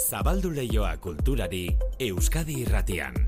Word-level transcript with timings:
Zabaldu 0.00 0.48
leioa 0.56 0.94
kulturari 0.96 1.66
Euskadi 2.00 2.54
irratian. 2.62 3.18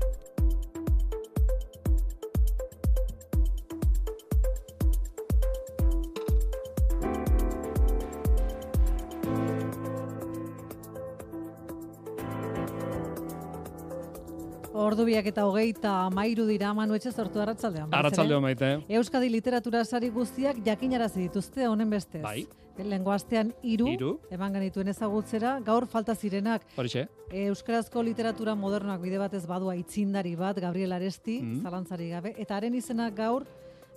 Ordu 14.73 15.05
biak 15.05 15.29
eta 15.29 15.45
hogeita 15.45 15.93
amairu 16.07 16.47
dira 16.49 16.73
manu 16.73 16.97
etxe 16.97 17.13
sortu 17.13 17.39
arratzaldean. 17.39 17.93
Arratzaldeo 17.93 18.41
maite. 18.41 18.73
Euskadi 18.89 19.29
literatura 19.29 19.85
sari 19.85 20.09
guztiak 20.09 20.65
jakinarazi 20.65 21.27
dituzte 21.27 21.69
honen 21.69 21.93
bestez. 21.93 22.25
Bai. 22.25 22.47
Lengo 22.77 23.11
astean 23.13 23.53
hiru 23.61 23.87
eman 24.33 24.53
genituen 24.53 24.87
ezagutzera, 24.87 25.59
gaur 25.61 25.85
falta 25.85 26.15
zirenak 26.15 26.63
Horixe. 26.75 27.07
Euskarazko 27.29 28.01
literatura 28.03 28.55
modernoak 28.55 29.01
bide 29.01 29.19
batez 29.21 29.45
badua 29.45 29.75
itzindari 29.77 30.35
bat, 30.35 30.57
Gabriel 30.59 30.91
Aresti, 30.91 31.39
Mm. 31.41 31.61
zalantzari 31.61 32.09
gabe, 32.09 32.33
eta 32.37 32.57
haren 32.57 32.73
izena 32.73 33.09
gaur 33.11 33.45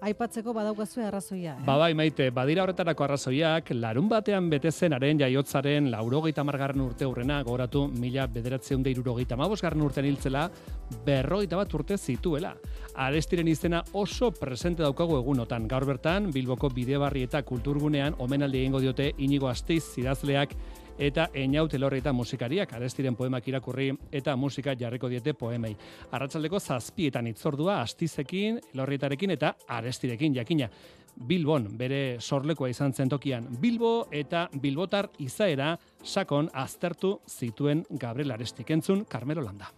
aipatzeko 0.01 0.53
badaukazue 0.53 1.05
arrazoia. 1.07 1.57
Eh? 1.57 1.65
Ba 1.65 1.77
bai 1.81 1.93
maite, 1.95 2.29
badira 2.31 2.65
horretarako 2.65 3.05
arrazoiak, 3.07 3.71
larun 3.81 4.09
batean 4.09 4.51
bete 4.51 4.71
zenaren 4.71 5.19
jaiotzaren 5.21 5.91
laurogeita 5.91 6.45
margarren 6.45 6.83
urte 6.85 7.07
hurrena, 7.09 7.43
gogoratu 7.47 7.87
mila 7.89 8.27
bederatzeun 8.27 8.83
da 8.83 8.91
irurogeita 8.91 9.37
garren 9.37 9.83
urtean 9.83 10.07
hiltzela, 10.07 10.51
berrogeita 11.05 11.57
bat 11.57 11.75
urte 11.75 11.97
zituela. 11.97 12.55
Arestiren 12.95 13.49
izena 13.49 13.83
oso 13.93 14.31
presente 14.31 14.83
daukagu 14.83 15.17
egunotan. 15.19 15.67
Gaur 15.69 15.85
bertan, 15.85 16.31
Bilboko 16.33 16.69
bidebarri 16.69 17.23
eta 17.23 17.43
kulturgunean, 17.43 18.15
omenaldi 18.19 18.59
egingo 18.59 18.81
diote 18.81 19.13
inigo 19.19 19.49
asteiz 19.49 19.85
idazleak 19.99 20.55
eta 20.99 21.29
Einaut 21.35 21.75
Elorri 21.75 21.99
eta 21.99 22.13
musikariak 22.13 22.73
arestiren 22.73 23.17
poemak 23.17 23.49
irakurri 23.49 23.91
eta 24.13 24.37
musika 24.37 24.75
jarriko 24.79 25.09
diete 25.09 25.35
poemei. 25.35 25.77
Arratsaldeko 26.11 26.61
zazpietan 26.61 27.27
itzordua 27.27 27.81
astizekin, 27.81 28.61
Elorrietarekin 28.75 29.31
eta 29.31 29.55
arestirekin 29.69 30.35
jakina. 30.35 30.69
Bilbon 31.17 31.71
bere 31.79 32.19
sorlekoa 32.21 32.69
izan 32.69 32.93
zen 32.93 33.09
tokian. 33.09 33.49
Bilbo 33.61 34.07
eta 34.13 34.49
Bilbotar 34.61 35.09
izaera 35.19 35.77
sakon 36.05 36.51
aztertu 36.53 37.21
zituen 37.29 37.85
Gabriel 37.91 38.33
Arestik 38.37 38.71
entzun 38.71 39.05
Carmelo 39.09 39.43
Landa. 39.45 39.73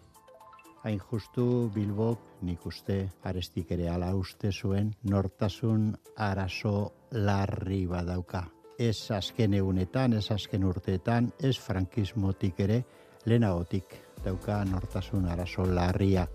Hain 0.83 0.99
justu 0.99 1.71
Bilbok 1.75 2.43
nik 2.43 2.67
uste 2.67 3.09
arestik 3.27 3.71
ere 3.75 3.89
ala 3.91 4.13
uste 4.15 4.53
zuen 4.53 4.93
nortasun 5.11 5.91
arazo 6.17 6.93
larri 7.13 7.87
badauka. 7.87 8.58
Ez 8.79 9.11
azken 9.11 9.57
egunetan, 9.59 10.13
ez 10.15 10.29
azken 10.31 10.63
urteetan, 10.63 11.33
ez 11.43 11.57
frankismotik 11.59 12.61
ere, 12.63 12.85
lehenagotik 13.27 13.97
dauka 14.23 14.61
nortasun 14.65 15.27
arazo 15.27 15.67
larria. 15.67 16.29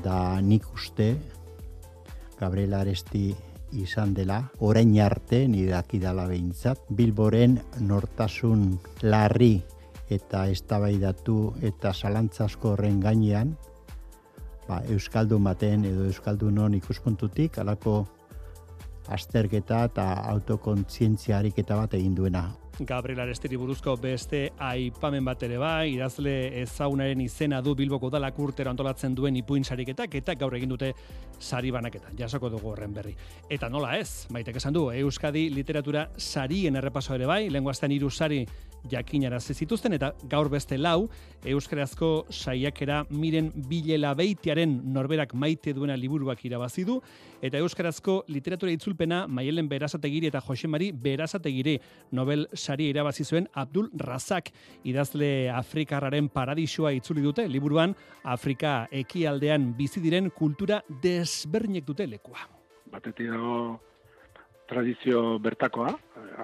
Da 0.00 0.40
nik 0.40 0.64
uste 0.72 1.10
Gabriel 2.38 2.78
Aresti 2.78 3.26
izan 3.76 4.14
dela, 4.16 4.40
orain 4.64 4.94
arte, 5.04 5.42
nire 5.52 5.74
dakidala 5.74 6.24
behintzat, 6.30 6.86
Bilboren 6.88 7.58
nortasun 7.84 8.78
larri 9.04 9.58
eta 10.08 10.46
eztabaidatu 10.48 11.38
eta 11.60 11.92
zalantzasko 11.92 12.72
horren 12.72 13.02
gainean, 13.04 13.52
ba, 14.68 14.80
Euskaldun 14.88 15.44
baten 15.44 15.84
edo 15.84 16.08
Euskaldunon 16.08 16.72
ikuspuntutik, 16.78 17.58
alako 17.60 18.06
azterketa 19.08 19.84
eta 19.88 20.06
autokontzientzia 20.34 21.38
ariketa 21.38 21.76
bat 21.76 21.94
egin 21.98 22.14
duena. 22.14 22.48
Gabriel 22.86 23.20
Arestiri 23.20 23.56
buruzko 23.58 23.96
beste 23.98 24.44
aipamen 24.62 25.24
bat 25.26 25.42
ere 25.42 25.56
bai, 25.58 25.94
idazle 25.94 26.34
ezaunaren 26.60 27.20
izena 27.24 27.60
du 27.64 27.74
Bilboko 27.78 28.06
udalak 28.06 28.38
urtero 28.38 28.70
antolatzen 28.70 29.16
duen 29.18 29.36
ipuin 29.40 29.64
sariketak 29.64 30.14
eta 30.20 30.34
gaur 30.38 30.54
egin 30.54 30.70
dute 30.70 30.92
sari 31.38 31.72
banaketa. 31.74 32.12
Jasoko 32.18 32.50
dugu 32.52 32.70
horren 32.72 32.94
berri. 32.94 33.16
Eta 33.50 33.68
nola 33.68 33.96
ez, 33.98 34.28
maitek 34.30 34.60
esan 34.60 34.76
du, 34.76 34.88
Euskadi 34.92 35.48
literatura 35.50 36.08
sarien 36.16 36.76
errepaso 36.76 37.14
ere 37.14 37.26
bai, 37.26 37.48
lenguazten 37.50 37.92
hiru 37.94 38.10
sari 38.10 38.44
jakinarazi 38.86 39.54
zituzten 39.54 39.94
eta 39.96 40.12
gaur 40.30 40.48
beste 40.52 40.78
lau 40.78 41.08
euskarazko 41.46 42.26
saiakera 42.30 43.02
miren 43.10 43.50
bilela 43.68 44.14
beitiaren 44.18 44.78
norberak 44.94 45.34
maite 45.34 45.74
duena 45.74 45.96
liburuak 45.96 46.44
irabazi 46.44 46.84
du 46.84 47.00
eta 47.42 47.58
euskarazko 47.58 48.22
literatura 48.28 48.72
itzulpena 48.72 49.26
Maielen 49.26 49.68
Berasategiri 49.68 50.30
eta 50.30 50.40
Jose 50.40 50.68
Mari 50.68 50.92
Berasategiri 50.92 51.78
Nobel 52.12 52.46
sari 52.68 52.90
irabazi 52.92 53.24
zuen 53.24 53.48
Abdul 53.56 53.88
Razak 54.04 54.52
idazle 54.84 55.48
Afrikarraren 55.56 56.28
paradisua 56.28 56.92
itzuli 56.92 57.24
dute 57.24 57.46
liburuan 57.48 57.94
Afrika 58.28 58.86
ekialdean 58.92 59.72
bizi 59.78 60.02
diren 60.04 60.28
kultura 60.30 60.82
desberdinek 61.02 61.86
dute 61.88 62.06
lekua. 62.06 62.44
batetik 62.92 63.28
dago 63.28 63.80
tradizio 64.68 65.38
bertakoa, 65.44 65.90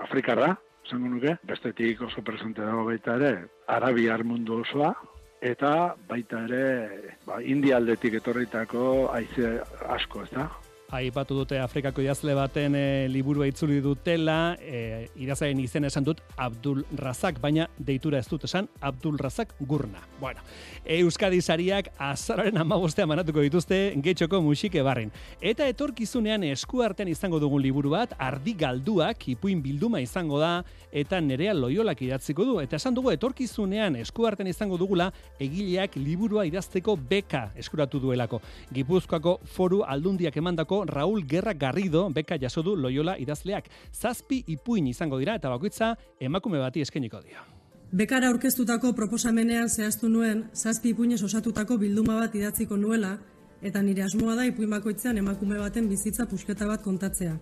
Afrikarra, 0.03 0.51
esango 0.85 1.09
nuke, 1.13 1.37
bestetik 1.49 2.03
oso 2.05 2.25
presente 2.25 2.65
dago 2.65 2.85
baita 2.89 3.17
ere, 3.21 3.33
Arabiar 3.69 4.25
mundu 4.25 4.61
osoa, 4.61 4.93
eta 5.41 5.95
baita 6.09 6.45
ere, 6.49 7.17
ba, 7.27 7.41
India 7.41 7.77
aldetik 7.81 8.19
etorritako 8.21 8.85
haize 9.13 9.59
asko, 9.97 10.25
ez 10.25 10.33
da? 10.37 10.49
Aipatu 10.95 11.35
dute 11.35 11.59
Afrikako 11.59 12.05
idazle 12.05 12.37
baten 12.39 12.77
e, 12.79 13.09
liburua 13.11 13.49
itzuli 13.51 13.81
dutela, 13.83 14.55
e, 14.63 15.09
idazaren 15.19 15.59
izen 15.59 15.89
esan 15.89 16.05
dut 16.07 16.21
Abdul 16.39 16.85
Razak, 17.01 17.41
baina 17.43 17.67
deitura 17.79 18.21
ez 18.23 18.29
dut 18.31 18.45
esan 18.47 18.69
Abdul 18.79 19.17
Razak 19.19 19.57
Gurna. 19.59 20.05
Bueno, 20.21 20.45
Euskadi 20.85 21.41
sariak 21.43 21.89
azararen 21.99 22.61
amabostean 22.63 23.11
manatuko 23.11 23.43
dituzte 23.43 23.79
getxoko 24.05 24.39
musike 24.45 24.85
barren. 24.87 25.11
Eta 25.43 25.67
etorkizunean 25.73 26.47
eskuartean 26.53 27.11
izango 27.11 27.41
dugun 27.43 27.65
liburu 27.65 27.97
bat, 27.97 28.15
ardi 28.15 28.55
galduak, 28.55 29.27
ipuin 29.35 29.65
bilduma 29.65 29.99
izango 30.05 30.39
da, 30.39 30.53
eta 30.95 31.19
nerea 31.19 31.57
loiolak 31.59 32.07
idatziko 32.07 32.47
du. 32.47 32.61
Eta 32.63 32.79
esan 32.79 32.95
dugu 32.95 33.11
etorkizunean 33.17 33.99
eskuartean 34.05 34.53
izango 34.53 34.79
dugula, 34.79 35.11
egileak 35.43 35.99
liburua 35.99 36.47
idazteko 36.47 36.95
beka 37.11 37.49
eskuratu 37.59 37.99
duelako. 37.99 38.39
Gipuzkoako 38.71 39.41
foru 39.57 39.83
aldundiak 39.83 40.39
emandako 40.39 40.84
Raul 40.87 41.27
Gerra 41.27 41.55
Garrido 41.55 42.09
beka 42.11 42.39
jaso 42.41 42.63
du 42.63 42.77
loiola 42.77 43.17
idazleak. 43.19 43.69
Zazpi 43.93 44.45
ipuin 44.47 44.87
izango 44.87 45.19
dira 45.19 45.35
eta 45.35 45.49
bakoitza 45.49 45.95
emakume 46.21 46.59
bati 46.59 46.81
eskainiko 46.81 47.21
dio. 47.23 47.45
Bekara 47.93 48.29
aurkeztutako 48.29 48.93
proposamenean 48.93 49.69
zehaztu 49.69 50.09
nuen 50.09 50.45
zazpi 50.55 50.91
ipuinez 50.91 51.23
osatutako 51.23 51.77
bilduma 51.79 52.17
bat 52.19 52.35
idatziko 52.35 52.77
nuela 52.77 53.19
eta 53.63 53.83
nire 53.83 54.03
asmoa 54.03 54.35
da 54.35 54.47
ipuin 54.49 54.71
bakoitzean 54.71 55.19
emakume 55.19 55.59
baten 55.59 55.89
bizitza 55.89 56.27
pusketa 56.27 56.67
bat 56.67 56.83
kontatzea. 56.83 57.37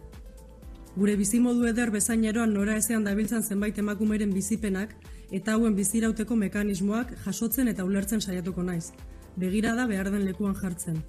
Gure 0.92 1.16
bizimodu 1.16 1.64
eder 1.70 1.90
bezaineroan 1.90 2.52
nora 2.52 2.76
ezean 2.76 3.04
dabiltzan 3.04 3.42
zenbait 3.42 3.78
emakumeren 3.80 4.34
bizipenak 4.36 4.92
eta 5.32 5.54
hauen 5.56 5.74
bizirauteko 5.74 6.36
mekanismoak 6.36 7.14
jasotzen 7.24 7.72
eta 7.72 7.86
ulertzen 7.88 8.20
saiatuko 8.20 8.62
naiz. 8.62 8.92
Begirada 9.36 9.86
behar 9.88 10.10
den 10.12 10.26
lekuan 10.28 10.54
jartzen. 10.54 11.00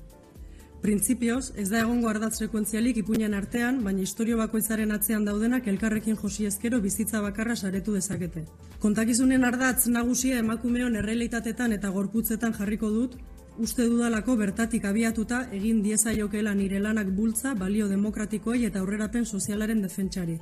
Printzipioz, 0.83 1.53
ez 1.55 1.69
da 1.71 1.77
egongo 1.79 2.09
ardatz 2.11 2.41
frekuentzialik 2.41 2.97
ipuinen 2.99 3.33
artean, 3.37 3.77
baina 3.85 4.01
istorio 4.03 4.35
bakoitzaren 4.41 4.89
atzean 4.91 5.23
daudenak 5.23 5.69
elkarrekin 5.71 6.17
josi 6.19 6.43
ezkero 6.49 6.81
bizitza 6.83 7.21
bakarra 7.23 7.55
saretu 7.55 7.95
dezakete. 7.95 8.43
Kontakizunen 8.83 9.47
ardatz 9.47 9.87
nagusia 9.87 10.41
emakumeon 10.43 10.99
errealitatetan 10.99 11.77
eta 11.77 11.93
gorputzetan 11.95 12.57
jarriko 12.59 12.91
dut, 12.91 13.15
uste 13.63 13.87
dudalako 13.87 14.35
bertatik 14.43 14.83
abiatuta 14.91 15.45
egin 15.55 15.79
diezaiokela 15.87 16.51
nire 16.53 16.83
lanak 16.83 17.15
bultza 17.15 17.55
balio 17.55 17.87
demokratikoei 17.87 18.65
eta 18.65 18.83
aurrerapen 18.83 19.25
sozialaren 19.25 19.87
defentsari. 19.87 20.39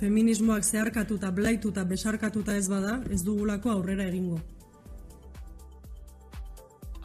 Feminismoak 0.00 0.64
zeharkatuta, 0.64 1.36
blaituta, 1.36 1.84
besarkatuta 1.84 2.56
ez 2.56 2.68
bada, 2.72 3.02
ez 3.12 3.20
dugulako 3.28 3.76
aurrera 3.76 4.08
egingo. 4.08 4.40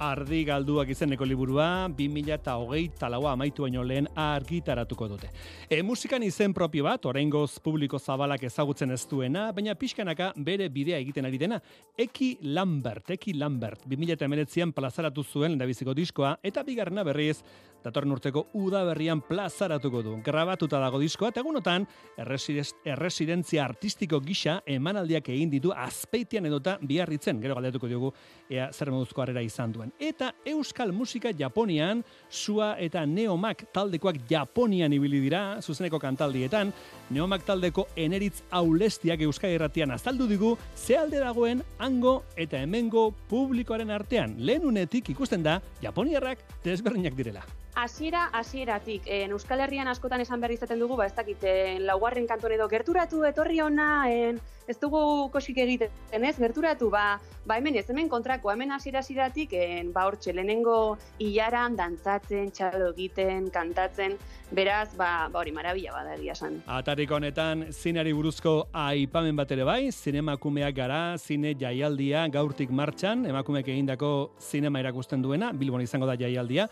Ardi 0.01 0.39
galduak 0.47 0.89
izeneko 0.89 1.27
liburua 1.29 1.85
2008 1.93 3.09
laua 3.13 3.35
amaitu 3.35 3.67
baino 3.67 3.83
lehen 3.85 4.07
argitaratuko 4.17 5.07
dute. 5.11 5.29
E, 5.69 5.83
musikan 5.85 6.23
izen 6.25 6.55
propio 6.57 6.87
bat, 6.87 7.05
oraingoz 7.05 7.59
publiko 7.61 7.99
zabalak 7.99 8.41
ezagutzen 8.49 8.95
ez 8.95 9.03
duena, 9.05 9.51
baina 9.53 9.75
pixkanaka 9.77 10.31
bere 10.37 10.71
bidea 10.73 10.97
egiten 10.97 11.29
ari 11.29 11.37
dena, 11.37 11.59
Eki 11.93 12.31
Lambert, 12.49 13.13
Eki 13.13 13.35
Lambert, 13.37 13.85
2008an 13.85 14.73
plazaratu 14.73 15.21
zuen 15.21 15.51
lehendabiziko 15.51 15.93
diskoa, 15.93 16.33
eta 16.41 16.65
bigarrena 16.65 17.05
berriz 17.05 17.43
datorren 17.83 18.11
urteko 18.13 18.47
udaberrian 18.53 19.21
plazaratuko 19.25 20.01
du. 20.05 20.15
Grabatuta 20.23 20.79
dago 20.81 20.99
diskoa, 21.01 21.29
eta 21.31 21.41
egunotan 21.41 21.87
erresidentzia 22.17 23.65
artistiko 23.65 24.19
gisa 24.21 24.59
emanaldiak 24.65 25.29
egin 25.33 25.49
ditu 25.51 25.73
azpeitian 25.75 26.45
edota 26.49 26.77
biarritzen, 26.81 27.41
gero 27.41 27.55
galdetuko 27.57 27.89
diogu 27.89 28.13
ea 28.49 28.69
zer 28.71 28.91
moduzko 28.91 29.21
arera 29.23 29.41
izan 29.41 29.71
duen. 29.73 29.91
Eta 29.99 30.33
Euskal 30.45 30.91
Musika 30.93 31.31
Japonian, 31.37 32.03
sua 32.29 32.75
eta 32.79 33.05
neomak 33.05 33.65
taldekoak 33.73 34.21
Japonian 34.29 34.93
ibili 34.93 35.21
dira, 35.23 35.59
zuzeneko 35.61 35.99
kantaldietan, 35.99 36.73
neomak 37.09 37.45
taldeko 37.47 37.87
eneritz 37.95 38.43
aulestiak 38.51 39.21
Euskal 39.27 39.55
Herratian 39.55 39.91
azaldu 39.91 40.27
digu, 40.29 40.57
ze 40.75 40.97
alde 40.97 41.19
dagoen 41.19 41.63
hango 41.79 42.23
eta 42.35 42.61
hemengo 42.61 43.09
publikoaren 43.29 43.91
artean. 43.91 44.35
Lehen 44.37 44.65
unetik 44.67 45.09
ikusten 45.15 45.43
da, 45.43 45.59
Japoniarrak 45.81 46.45
desberdinak 46.63 47.15
direla. 47.17 47.43
Hasiera 47.75 48.25
hasieratik. 48.33 49.03
En 49.05 49.31
Euskal 49.31 49.61
Herrian 49.63 49.87
askotan 49.87 50.21
esan 50.21 50.41
berri 50.41 50.57
izaten 50.59 50.79
dugu, 50.79 50.97
ba 50.99 51.05
ez 51.07 51.15
dakit, 51.15 51.45
laugarren 51.79 52.27
kanton 52.27 52.51
edo 52.51 52.67
gerturatu 52.67 53.23
etorri 53.23 53.61
ona, 53.63 54.09
en, 54.11 54.41
ez 54.67 54.77
dugu 54.79 55.29
kosik 55.31 55.57
egiten, 55.63 55.91
ez, 56.11 56.35
gerturatu, 56.37 56.89
ba, 56.91 57.19
ba 57.47 57.57
hemen 57.57 57.75
ez, 57.79 57.85
hemen 57.89 58.09
kontrako, 58.11 58.51
hemen 58.51 58.71
hasiera 58.75 58.99
hasieratik, 58.99 59.55
ba 59.95 60.05
hortxe, 60.07 60.33
lehenengo 60.35 60.97
hilaran 61.19 61.75
dantzatzen, 61.79 62.51
txalo 62.51 62.91
egiten, 62.91 63.49
kantatzen, 63.51 64.17
beraz, 64.51 64.91
ba, 64.99 65.29
ba 65.31 65.39
hori 65.39 65.55
marabila 65.55 65.95
bada 65.95 66.15
egia 66.19 66.35
san. 66.35 66.59
Atarik 66.67 67.11
honetan, 67.11 67.69
zinari 67.71 68.13
buruzko 68.13 68.67
aipamen 68.75 69.35
bat 69.39 69.51
ere 69.55 69.65
bai, 69.67 69.81
zinemakumeak 69.91 70.75
gara, 70.75 71.01
zine 71.17 71.55
jaialdia, 71.55 72.27
gaurtik 72.31 72.71
martxan, 72.71 73.25
emakumeak 73.31 73.71
egindako 73.71 74.33
zinema 74.39 74.83
erakusten 74.83 75.23
duena, 75.23 75.51
Bilbon 75.55 75.81
izango 75.81 76.09
da 76.09 76.19
jaialdia, 76.19 76.67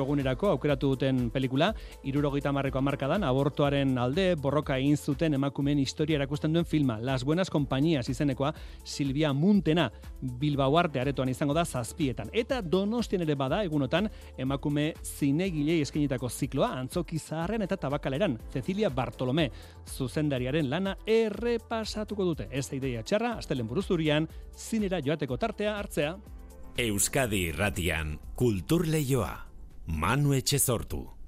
lehen 0.00 0.08
egunerako 0.08 0.48
aukeratu 0.48 0.94
duten 0.94 1.30
pelikula, 1.30 1.74
irurogeita 2.04 2.52
marreko 2.52 2.78
amarkadan, 2.78 3.24
abortoaren 3.24 3.98
alde, 3.98 4.34
borroka 4.36 4.76
egin 4.78 4.96
zuten 4.96 5.34
emakumeen 5.34 5.78
historia 5.78 6.16
erakusten 6.16 6.52
duen 6.52 6.64
filma, 6.64 6.98
Las 7.00 7.24
Buenas 7.24 7.50
Compañías 7.50 8.08
izenekoa, 8.08 8.54
Silvia 8.84 9.32
Muntena, 9.32 9.90
Bilbao 10.20 10.78
arte 10.78 11.00
aretoan 11.00 11.28
izango 11.28 11.54
da 11.54 11.64
zazpietan. 11.64 12.30
Eta 12.32 12.62
donostien 12.62 13.22
ere 13.22 13.34
bada, 13.34 13.62
egunotan, 13.64 14.08
emakume 14.38 14.94
zinegilei 15.04 15.80
eskenitako 15.82 16.28
zikloa, 16.28 16.72
antzoki 16.78 17.18
zaharren 17.18 17.62
eta 17.62 17.76
tabakaleran, 17.76 18.38
Cecilia 18.52 18.90
Bartolome, 18.90 19.50
zuzendariaren 19.86 20.70
lana 20.70 20.96
errepasatuko 21.06 22.24
dute. 22.24 22.48
Ez 22.50 22.72
ideia 22.72 23.02
txarra, 23.02 23.36
astelen 23.38 23.68
buruzurian, 23.68 24.28
zinera 24.56 25.00
joateko 25.04 25.36
tartea 25.36 25.76
hartzea. 25.78 26.16
Euskadi 26.78 27.48
irratian, 27.50 28.18
kultur 28.38 28.86
lehioa, 28.88 29.49
Manu 29.86 30.34
Etxezortu. 30.34 31.19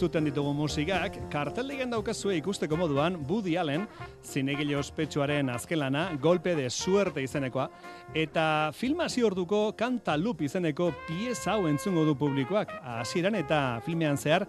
Entzuten 0.00 0.24
ditugu 0.24 0.54
musikak, 0.56 1.18
karteldigen 1.28 1.90
daukazue 1.92 2.38
ikusteko 2.38 2.72
moduan, 2.80 3.18
Woody 3.28 3.58
Allen, 3.60 3.82
zinegile 4.24 4.78
ospetsuaren 4.80 5.50
azkelana, 5.52 6.06
golpe 6.22 6.54
de 6.56 6.70
suerte 6.72 7.20
izenekoa, 7.20 7.66
eta 8.16 8.70
filma 8.72 9.08
orduko 9.22 9.74
kanta 9.76 10.16
loop 10.16 10.40
izeneko 10.40 10.94
pieza 11.06 11.52
hau 11.52 11.66
entzungo 11.68 12.06
du 12.06 12.14
publikoak, 12.16 12.72
hasieran 12.82 13.34
eta 13.34 13.82
filmean 13.84 14.16
zehar, 14.16 14.46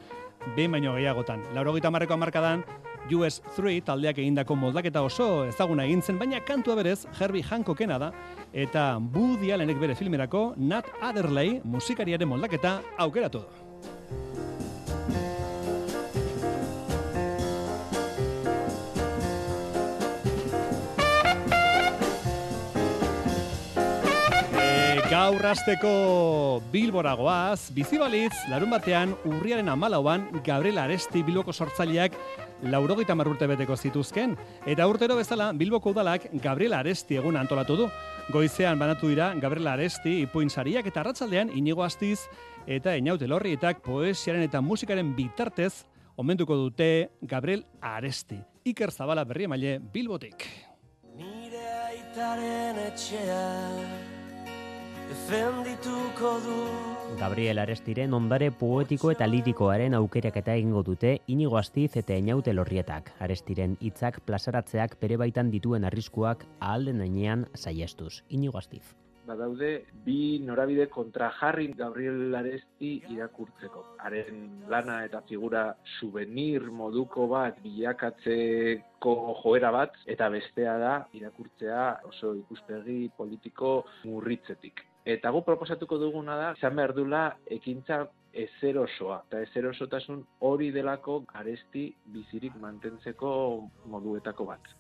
behin 0.56 0.72
baino 0.72 0.96
gehiagotan. 0.96 1.44
Laurogita 1.54 1.92
marreko 1.92 2.14
amarkadan, 2.14 2.64
US 3.12 3.42
3 3.58 3.82
taldeak 3.84 4.22
egindako 4.24 4.56
moldaketa 4.56 5.02
oso 5.04 5.44
ezaguna 5.50 5.84
egintzen, 5.84 6.18
baina 6.18 6.40
kantua 6.40 6.78
berez 6.80 7.06
Herbie 7.20 7.44
Hancockena 7.44 7.98
da, 8.00 8.14
eta 8.54 9.02
Woody 9.02 9.52
Allenek 9.52 9.82
bere 9.82 9.96
filmerako 10.00 10.54
Nat 10.56 10.88
Adderley 11.02 11.60
musikariaren 11.66 12.30
moldaketa 12.30 12.80
aukeratu 12.98 13.44
du. 13.44 13.61
Gaur 25.32 25.46
rasteko 25.46 26.62
Bilboragoaz, 26.74 27.72
bizibalitz, 27.72 28.34
larun 28.52 28.74
batean, 28.74 29.14
urriaren 29.24 29.70
amalauan, 29.72 30.26
Gabriel 30.44 30.82
Aresti 30.82 31.22
Bilboko 31.24 31.54
sortzaileak 31.56 32.18
laurogeita 32.68 33.16
marrurte 33.16 33.48
beteko 33.48 33.78
zituzken. 33.80 34.36
Eta 34.68 34.90
urtero 34.92 35.16
bezala, 35.16 35.54
Bilboko 35.56 35.96
udalak 35.96 36.28
Gabriel 36.44 36.76
Aresti 36.76 37.16
egun 37.22 37.40
antolatu 37.40 37.80
du. 37.80 37.88
Goizean 38.36 38.76
banatu 38.76 39.08
dira 39.08 39.32
Gabriel 39.40 39.72
Aresti 39.72 40.18
ipuin 40.26 40.52
sariak 40.52 40.92
eta 40.92 41.00
arratsaldean 41.06 41.56
inigo 41.56 41.88
astiz 41.88 42.26
eta 42.68 43.00
inaute 43.00 43.32
lorrietak 43.32 43.80
poesiaren 43.88 44.44
eta 44.44 44.60
musikaren 44.60 45.16
bitartez 45.16 45.86
omenduko 46.20 46.60
dute 46.66 47.12
Gabriel 47.22 47.64
Aresti. 47.80 48.44
Iker 48.68 48.92
Zabala 48.92 49.24
berri 49.24 49.48
emaile 49.48 49.78
Bilbotik. 49.80 50.50
Nire 51.16 51.70
aitaren 51.88 52.90
etxea 52.90 54.11
defendituko 55.12 56.32
du. 56.46 56.58
Gabriel 57.20 57.60
Arestiren 57.60 58.14
ondare 58.16 58.48
poetiko 58.56 59.12
eta 59.12 59.28
lirikoaren 59.28 59.98
aukerak 59.98 60.38
eta 60.40 60.56
egingo 60.56 60.84
dute 60.88 61.18
inigo 61.34 61.58
astiz 61.60 61.90
eta 62.00 62.16
inaute 62.16 62.54
lorrietak. 62.56 63.12
Arestiren 63.20 63.76
hitzak 63.82 64.22
plazaratzeak 64.28 64.96
bere 65.02 65.20
baitan 65.20 65.52
dituen 65.52 65.84
arriskuak 65.90 66.46
ahalden 66.60 67.04
ainean 67.04 67.46
saiestuz. 67.56 68.22
Inigo 68.30 68.58
astiz. 68.62 68.84
Badaude 69.28 69.72
bi 70.06 70.40
norabide 70.44 70.88
kontra 70.90 71.28
jarri 71.40 71.68
Gabriel 71.78 72.34
Aresti 72.36 72.92
irakurtzeko. 73.14 73.84
Haren 74.02 74.40
lana 74.72 75.02
eta 75.06 75.22
figura 75.28 75.66
souvenir 76.00 76.70
moduko 76.72 77.28
bat 77.32 77.60
bilakatzeko 77.64 79.18
joera 79.44 79.74
bat 79.76 80.00
eta 80.16 80.30
bestea 80.34 80.78
da 80.86 80.96
irakurtzea 81.20 81.84
oso 82.10 82.34
ikuspegi 82.40 83.12
politiko 83.18 83.76
murritzetik. 84.06 84.88
Eta 85.06 85.32
gu 85.34 85.42
proposatuko 85.42 85.98
duguna 85.98 86.36
da, 86.38 86.52
izan 86.58 86.76
behar 86.78 86.94
dula 86.94 87.22
ekintza 87.50 88.04
ezerosoa. 88.34 89.24
Eta 89.28 89.42
ezerosotasun 89.48 90.22
hori 90.48 90.70
delako 90.72 91.22
garesti 91.32 91.88
bizirik 92.14 92.56
mantentzeko 92.62 93.32
moduetako 93.90 94.46
bat. 94.46 94.72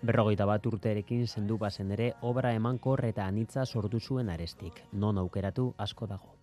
Berrogeita 0.00 0.46
bat 0.48 0.64
urterekin 0.66 1.26
zendu 1.26 1.58
bazen 1.60 1.90
ere, 1.92 2.14
obra 2.22 2.54
emankor 2.56 3.04
eta 3.04 3.26
anitza 3.28 3.66
sortu 3.66 4.00
zuen 4.00 4.30
arestik. 4.30 4.80
Non 4.92 5.18
aukeratu 5.18 5.74
asko 5.76 6.06
dago. 6.06 6.36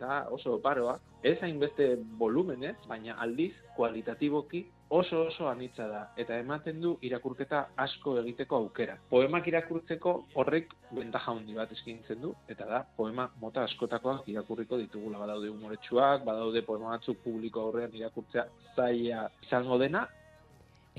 eta 0.00 0.28
oso 0.32 0.54
oparoa, 0.54 0.94
ez 1.22 1.36
hainbeste 1.42 1.98
volumenez, 2.16 2.76
baina 2.88 3.18
aldiz 3.20 3.52
kualitatiboki 3.76 4.62
oso 4.90 5.22
oso 5.28 5.48
anitza 5.48 5.86
da 5.88 6.00
eta 6.18 6.36
ematen 6.42 6.80
du 6.82 6.96
irakurketa 7.06 7.60
asko 7.84 8.16
egiteko 8.20 8.56
aukera. 8.56 8.96
Poemak 9.10 9.46
irakurtzeko 9.46 10.14
horrek 10.34 10.74
bentaja 10.90 11.32
handi 11.32 11.54
bat 11.54 11.72
eskintzen 11.72 12.20
du 12.20 12.34
eta 12.48 12.66
da 12.66 12.84
poema 12.96 13.28
mota 13.40 13.64
askotakoak 13.64 14.28
irakurriko 14.28 14.78
ditugula 14.82 15.18
badaude 15.22 15.50
umoretsuak, 15.50 16.24
badaude 16.24 16.62
poema 16.66 16.96
batzuk 16.96 17.22
publiko 17.24 17.68
aurrean 17.68 17.94
irakurtzea 17.94 18.46
zaila 18.76 19.28
izango 19.46 19.78
dena 19.78 20.06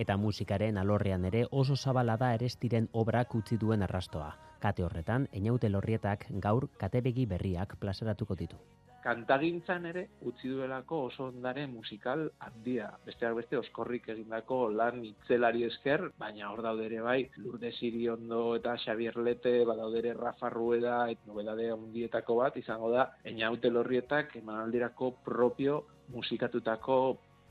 eta 0.02 0.16
musikaren 0.18 0.78
alorrean 0.78 1.26
ere 1.28 1.46
oso 1.52 1.76
zabala 1.76 2.16
da 2.18 2.34
erestiren 2.34 2.88
obrak 2.94 3.36
utzi 3.36 3.58
duen 3.58 3.84
arrastoa. 3.84 4.32
Kate 4.62 4.84
horretan, 4.86 5.28
Einaute 5.34 5.70
Lorrietak 5.70 6.28
gaur 6.44 6.70
katebegi 6.78 7.26
berriak 7.26 7.76
plazaratuko 7.82 8.36
ditu. 8.36 8.60
Kantagintzan 9.02 9.88
ere 9.90 10.04
utzi 10.30 10.50
duelako 10.52 11.00
oso 11.08 11.26
ondare 11.32 11.64
musikal 11.68 12.28
handia. 12.46 12.92
Besteak 13.06 13.34
beste 13.40 13.58
oskorrik 13.58 14.10
egindako 14.14 14.60
lan 14.70 15.00
itzelari 15.08 15.66
esker, 15.66 16.04
baina 16.22 16.52
hor 16.52 16.62
daude 16.62 16.86
ere 16.86 17.02
bai 17.02 17.18
Lourdes 17.38 17.74
Iriondo 17.88 18.44
eta 18.60 18.76
Xavier 18.84 19.18
Lete, 19.18 19.56
badaude 19.66 20.04
ere 20.04 20.14
Rafa 20.20 20.52
Rueda 20.54 21.00
et 21.10 21.26
nobedade 21.26 21.72
handietako 21.74 22.36
bat 22.44 22.60
izango 22.62 22.92
da 22.94 23.08
Einaute 23.26 23.72
Lorrietak 23.74 24.36
emanaldirako 24.38 25.16
propio 25.26 25.82
musikatutako 26.14 27.00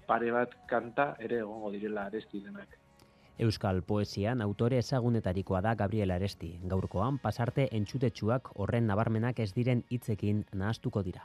pare 0.07 0.30
bat 0.35 0.54
kanta 0.71 1.16
ere 1.19 1.42
egongo 1.42 1.73
direla 1.75 2.07
aresti 2.07 2.45
denak. 2.47 2.78
Euskal 3.40 3.83
poesian 3.83 4.42
autore 4.45 4.78
ezagunetarikoa 4.78 5.62
da 5.64 5.75
Gabriel 5.75 6.11
Aresti. 6.12 6.50
Gaurkoan 6.73 7.19
pasarte 7.19 7.69
entzutetsuak 7.73 8.52
horren 8.54 8.87
nabarmenak 8.87 9.40
ez 9.40 9.50
diren 9.57 9.83
hitzekin 9.88 10.45
nahastuko 10.52 11.02
dira. 11.02 11.25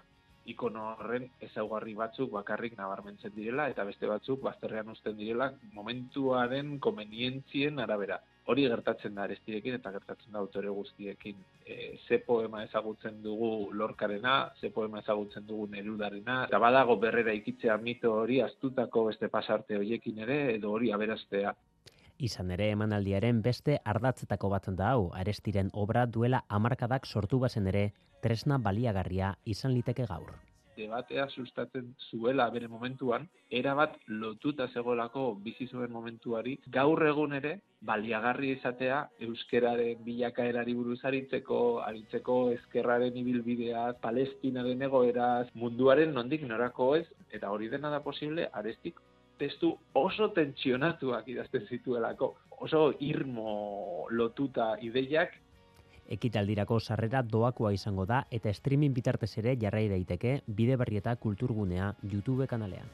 Ikono 0.52 0.84
horren 0.92 1.26
ezaugarri 1.48 1.96
batzuk 1.98 2.30
bakarrik 2.36 2.76
nabarmentzen 2.78 3.34
direla 3.34 3.66
eta 3.72 3.84
beste 3.88 4.06
batzuk 4.10 4.44
bazterrean 4.46 4.92
uzten 4.94 5.18
direla 5.18 5.50
momentuaren 5.74 6.78
komenientzien 6.80 7.82
arabera. 7.82 8.20
Hori 8.46 8.68
gertatzen 8.70 9.16
da 9.18 9.24
arestirekin 9.26 9.80
eta 9.80 9.92
gertatzen 9.96 10.36
da 10.36 10.44
autore 10.44 10.70
guztiekin. 10.70 11.40
E, 11.66 11.98
ze 12.08 12.20
poema 12.28 12.62
ezagutzen 12.64 13.24
dugu 13.24 13.72
lorkarena, 13.74 14.36
ze 14.62 14.70
poema 14.70 15.02
ezagutzen 15.02 15.48
dugu 15.48 15.66
nerudarena, 15.72 16.44
eta 16.46 16.60
badago 16.62 17.00
berrera 17.02 17.34
ikitzea 17.34 17.78
mito 17.82 18.14
hori 18.14 18.42
astutako 18.46 19.08
beste 19.10 19.30
pasarte 19.34 19.80
hoiekin 19.82 20.22
ere, 20.28 20.38
edo 20.60 20.76
hori 20.78 20.92
aberastea. 20.94 21.56
Izan 22.18 22.52
ere 22.56 22.70
emanaldiaren 22.72 23.42
beste 23.44 23.80
ardatzetako 23.84 24.50
bat 24.54 24.70
da 24.78 24.92
hau, 24.94 25.10
arestiren 25.22 25.72
obra 25.74 26.06
duela 26.06 26.46
amarkadak 26.48 27.06
sortu 27.06 27.40
bazen 27.40 27.68
ere, 27.68 27.90
tresna 28.26 28.58
baliagarria 28.58 29.36
izan 29.46 29.74
liteke 29.78 30.10
gaur. 30.10 30.34
Debatea 30.76 31.30
sustatzen 31.30 31.94
zuela 32.10 32.50
bere 32.52 32.68
momentuan, 32.68 33.30
erabat 33.60 33.94
lotuta 34.24 34.68
zegoelako 34.68 35.24
bizi 35.46 35.70
zuen 35.72 35.94
momentuari, 35.94 36.58
gaur 36.78 37.06
egun 37.08 37.38
ere 37.38 37.54
baliagarri 37.90 38.52
izatea 38.58 38.98
euskeraren 39.28 40.02
bilakaerari 40.04 40.74
buruz 40.76 41.00
aritzeko, 41.08 41.60
aritzeko 41.86 42.38
eskerraren 42.58 43.16
ibilbideaz, 43.24 43.94
palestinaren 44.04 44.84
egoeraz, 44.90 45.46
munduaren 45.54 46.12
nondik 46.18 46.44
norako 46.50 46.96
ez, 47.00 47.06
eta 47.32 47.54
hori 47.54 47.72
dena 47.72 47.94
da 47.94 48.02
posible, 48.04 48.50
arestik 48.52 49.00
testu 49.40 49.72
oso 50.00 50.30
tentsionatuak 50.36 51.28
idazten 51.32 51.66
zituelako, 51.70 52.34
oso 52.66 52.86
irmo 53.00 54.08
lotuta 54.12 54.76
ideiak. 54.82 55.36
Ekitaldirako 56.08 56.80
sarrera 56.80 57.22
doakoa 57.24 57.74
izango 57.74 58.06
da 58.06 58.26
eta 58.32 58.54
streaming 58.54 58.94
bitartez 58.94 59.32
ere 59.42 59.56
jarrai 59.62 59.88
daiteke 59.90 60.42
bide 60.48 60.76
barrieta 60.78 61.16
kulturgunea 61.16 61.94
YouTube 62.04 62.48
kanalean. 62.48 62.90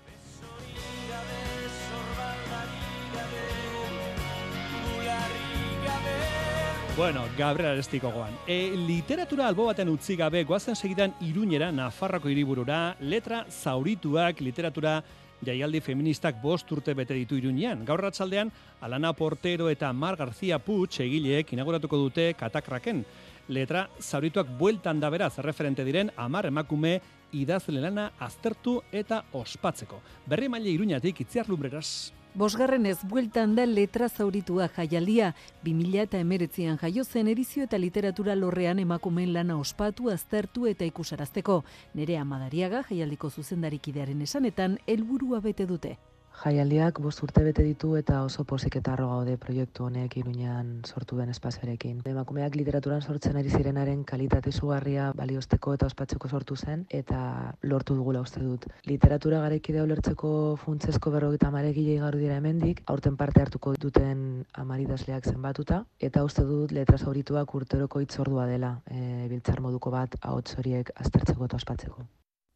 Bueno, 6.98 7.24
Gabriel 7.38 7.72
Arestiko 7.72 8.12
goan. 8.12 8.34
E, 8.46 8.75
literatura 8.75 9.48
albo 9.48 9.65
baten 9.65 9.89
utzi 9.89 10.18
gabe, 10.20 10.44
goazen 10.44 10.75
segidan 10.75 11.13
Iruñera, 11.24 11.72
Nafarroko 11.72 12.30
hiriburura, 12.30 12.98
letra 13.00 13.46
zaurituak, 13.50 14.41
literatura 14.41 14.98
jaialdi 15.45 15.81
feministak 15.81 16.41
bost 16.41 16.71
urte 16.71 16.93
bete 16.93 17.15
ditu 17.17 17.38
iruñean. 17.38 17.86
Gaur 17.86 18.01
ratzaldean, 18.01 18.51
Alana 18.81 19.13
Portero 19.13 19.69
eta 19.69 19.91
Mar 19.93 20.15
García 20.15 20.60
Puig 20.60 21.00
egileek 21.00 21.53
inauguratuko 21.53 21.98
dute 21.98 22.33
katakraken. 22.38 23.03
Letra, 23.50 23.88
zaurituak 24.00 24.48
bueltan 24.57 25.00
da 25.00 25.10
beraz, 25.10 25.38
referente 25.39 25.83
diren, 25.83 26.12
amar 26.15 26.45
emakume 26.45 27.00
idazle 27.33 27.81
lana 27.81 28.12
aztertu 28.19 28.81
eta 28.91 29.24
ospatzeko. 29.33 30.00
Berri 30.25 30.50
maile 30.50 30.69
iruñatik 30.71 31.21
itziar 31.25 31.50
lumbreraz. 31.50 32.12
Bosgarren 32.33 32.85
ez 32.85 33.01
bueltan 33.03 33.57
da 33.57 33.65
letra 33.67 34.07
zauritua 34.07 34.69
jaialia, 34.71 35.33
2000 35.65 36.05
eta 36.05 36.19
emeretzian 36.23 36.77
jaio 36.79 37.03
zen 37.03 37.27
edizio 37.27 37.65
eta 37.67 37.77
literatura 37.77 38.38
lorrean 38.39 38.79
emakumeen 38.79 39.33
lana 39.33 39.57
ospatu, 39.59 40.07
aztertu 40.09 40.63
eta 40.71 40.88
ikusarazteko. 40.88 41.57
Nere 41.93 42.15
amadariaga 42.17 42.85
jaialdiko 42.88 43.29
zuzendarikidearen 43.29 44.21
esanetan, 44.21 44.79
helburua 44.88 45.41
bete 45.43 45.67
dute. 45.67 45.97
Jaialdiak 46.41 46.97
bost 47.03 47.19
urte 47.21 47.43
bete 47.45 47.61
ditu 47.61 47.91
eta 48.00 48.23
oso 48.25 48.43
pozik 48.50 48.75
eta 48.79 48.95
gaude 48.97 49.35
proiektu 49.38 49.83
honek 49.85 50.15
iruñan 50.17 50.69
sortu 50.88 51.17
den 51.17 51.29
espazioarekin. 51.29 52.00
Emakumeak 52.11 52.55
literaturan 52.55 53.01
sortzen 53.01 53.38
ari 53.38 53.50
zirenaren 53.50 54.03
kalitate 54.11 54.51
sugarria 54.51 55.11
baliozteko 55.19 55.75
eta 55.77 55.85
ospatzeko 55.91 56.29
sortu 56.29 56.55
zen 56.55 56.85
eta 56.89 57.19
lortu 57.61 57.95
dugula 57.95 58.21
uste 58.25 58.41
dut. 58.41 58.65
Literatura 58.89 59.41
garekidea 59.43 59.83
ulertzeko 59.83 60.31
funtsezko 60.63 61.11
berrogeita 61.11 61.51
maregilei 61.51 62.00
gaur 62.00 62.17
dira 62.17 62.39
hemendik, 62.41 62.81
aurten 62.88 63.17
parte 63.17 63.41
hartuko 63.41 63.75
duten 63.85 64.23
amaridazleak 64.63 65.29
zenbatuta, 65.33 65.83
eta 66.00 66.23
uste 66.23 66.47
dut 66.47 66.71
letra 66.71 66.97
zaurituak 66.97 67.53
urteroko 67.61 68.01
itzordua 68.01 68.47
dela, 68.50 68.79
e, 68.89 69.27
biltzar 69.29 69.61
moduko 69.61 69.93
bat 69.93 70.17
ahots 70.21 70.57
horiek 70.57 70.89
aztertzeko 70.95 71.45
eta 71.45 71.61
ospatzeko. 71.61 72.07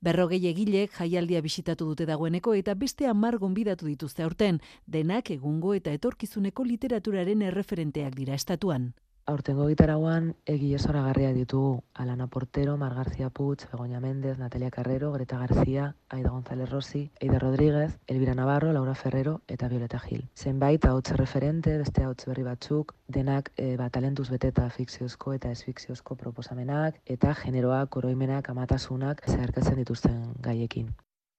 Berrogei 0.01 0.41
egilek 0.47 0.91
jaialdia 0.99 1.41
bisitatu 1.41 1.85
dute 1.91 2.05
dagoeneko 2.05 2.53
eta 2.53 2.75
beste 2.75 3.07
hamar 3.07 3.37
gonbidatu 3.41 3.87
dituzte 3.87 4.23
aurten, 4.23 4.59
denak 4.85 5.31
egungo 5.31 5.73
eta 5.73 5.93
etorkizuneko 5.97 6.63
literaturaren 6.63 7.41
erreferenteak 7.41 8.15
dira 8.19 8.35
estatuan. 8.35 8.91
Aurtengo 9.31 9.65
gitarauan 9.67 10.25
egi 10.45 10.67
garria 10.77 11.31
ditugu 11.33 11.83
Alana 11.95 12.27
Portero, 12.27 12.77
Mar 12.77 12.93
García 12.93 13.31
Puig, 13.31 13.57
Begoña 13.71 13.99
Méndez, 13.99 14.37
Natalia 14.37 14.69
Carrero, 14.69 15.11
Greta 15.13 15.39
García, 15.39 15.95
Aida 16.09 16.29
González 16.29 16.69
Rossi, 16.69 17.09
Eida 17.19 17.39
Rodríguez, 17.39 17.97
Elvira 18.05 18.35
Navarro, 18.35 18.71
Laura 18.71 18.93
Ferrero 18.93 19.41
eta 19.47 19.67
Violeta 19.67 19.97
Gil. 19.97 20.29
Zenbait 20.35 20.85
hautz 20.85 21.09
referente, 21.09 21.75
beste 21.79 22.03
hautz 22.03 22.23
berri 22.27 22.43
batzuk, 22.43 22.93
denak 23.07 23.51
e, 23.57 23.75
ba, 23.77 23.89
talentuz 23.89 24.29
beteta 24.29 24.69
fikziozko 24.69 25.33
eta 25.33 25.49
ez 25.49 25.63
fikziozko 25.63 26.15
proposamenak 26.15 27.01
eta 27.05 27.33
generoak, 27.33 27.97
oroimenak, 27.97 28.51
amatasunak 28.53 29.25
zeharkatzen 29.25 29.81
dituzten 29.81 30.21
gaiekin. 30.39 30.93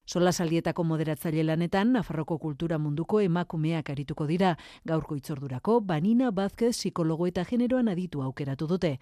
Sola 0.07 0.31
saldietako 0.33 0.85
moderatzaile 0.87 1.43
lanetan, 1.43 1.91
Nafarroko 1.93 2.39
kultura 2.39 2.79
munduko 2.79 3.19
emakumeak 3.21 3.91
arituko 3.91 4.27
dira. 4.31 4.53
Gaurko 4.87 5.17
itzordurako, 5.19 5.81
Banina 5.81 6.31
Bazkez 6.31 6.77
psikologo 6.77 7.27
eta 7.27 7.45
generoan 7.45 7.91
aditu 7.91 8.23
aukeratu 8.23 8.69
dute. 8.71 8.93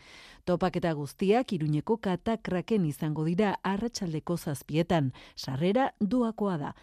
Topak 0.48 0.80
eta 0.80 0.94
guztiak, 0.96 1.52
iruñeko 1.52 1.98
katakraken 2.00 2.86
izango 2.88 3.24
dira 3.28 3.58
arratsaldeko 3.62 4.38
zazpietan. 4.38 5.12
Sarrera 5.36 5.90
duakoa 6.00 6.56
da. 6.56 6.74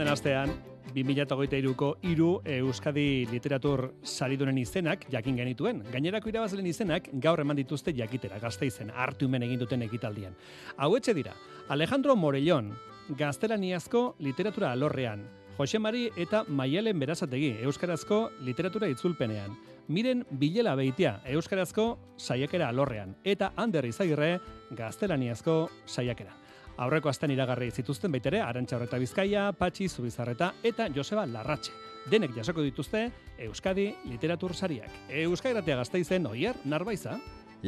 Den 0.00 0.08
astean, 0.08 0.52
2008ko 0.94 1.90
iru 2.08 2.30
Euskadi 2.48 3.26
Literatur 3.30 3.90
Saridunen 4.02 4.56
izenak 4.58 5.04
jakin 5.12 5.36
genituen. 5.36 5.82
Gainerako 5.92 6.30
irabazlen 6.32 6.66
izenak 6.66 7.10
gaur 7.20 7.42
eman 7.42 7.58
dituzte 7.60 7.92
jakitera, 7.92 8.38
gazte 8.40 8.66
izen, 8.66 8.90
hartumen 8.90 9.44
egin 9.44 9.60
duten 9.60 9.84
ekitaldian. 9.84 10.32
Hau 10.78 10.94
etxe 10.96 11.14
dira, 11.14 11.34
Alejandro 11.68 12.16
Morellon, 12.16 12.72
gaztelaniazko 13.18 14.16
literatura 14.24 14.72
alorrean, 14.72 15.26
Jose 15.58 15.78
Mari 15.78 16.06
eta 16.16 16.46
Maialen 16.48 16.98
Berazategi, 16.98 17.58
Euskarazko 17.60 18.30
literatura 18.46 18.88
itzulpenean. 18.88 19.52
Miren 19.88 20.24
Bilela 20.30 20.72
Beitia, 20.78 21.18
Euskarazko 21.28 21.90
saiakera 22.16 22.70
alorrean. 22.72 23.18
Eta 23.24 23.52
Ander 23.56 23.84
Izagirre, 23.84 24.38
gaztelaniazko 24.70 25.66
saiakera. 25.84 26.32
Aurreko 26.80 27.10
astean 27.10 27.34
iragarri 27.34 27.66
zituzten 27.76 28.12
baitere 28.14 28.38
Arantxa 28.40 28.78
Horreta 28.78 28.96
Bizkaia, 28.96 29.50
Patxi 29.52 29.88
Zubizarreta 29.88 30.54
eta 30.64 30.86
Joseba 30.94 31.26
Larratxe. 31.28 31.74
Denek 32.08 32.32
jasoko 32.38 32.64
dituzte 32.64 33.02
Euskadi 33.44 33.90
Literatur 34.08 34.54
Sariak. 34.56 34.94
Euskadi 35.26 35.58
Ratia 35.58 35.76
Gasteizen 35.76 36.30
Oier 36.30 36.56
Narbaiza. 36.64 37.18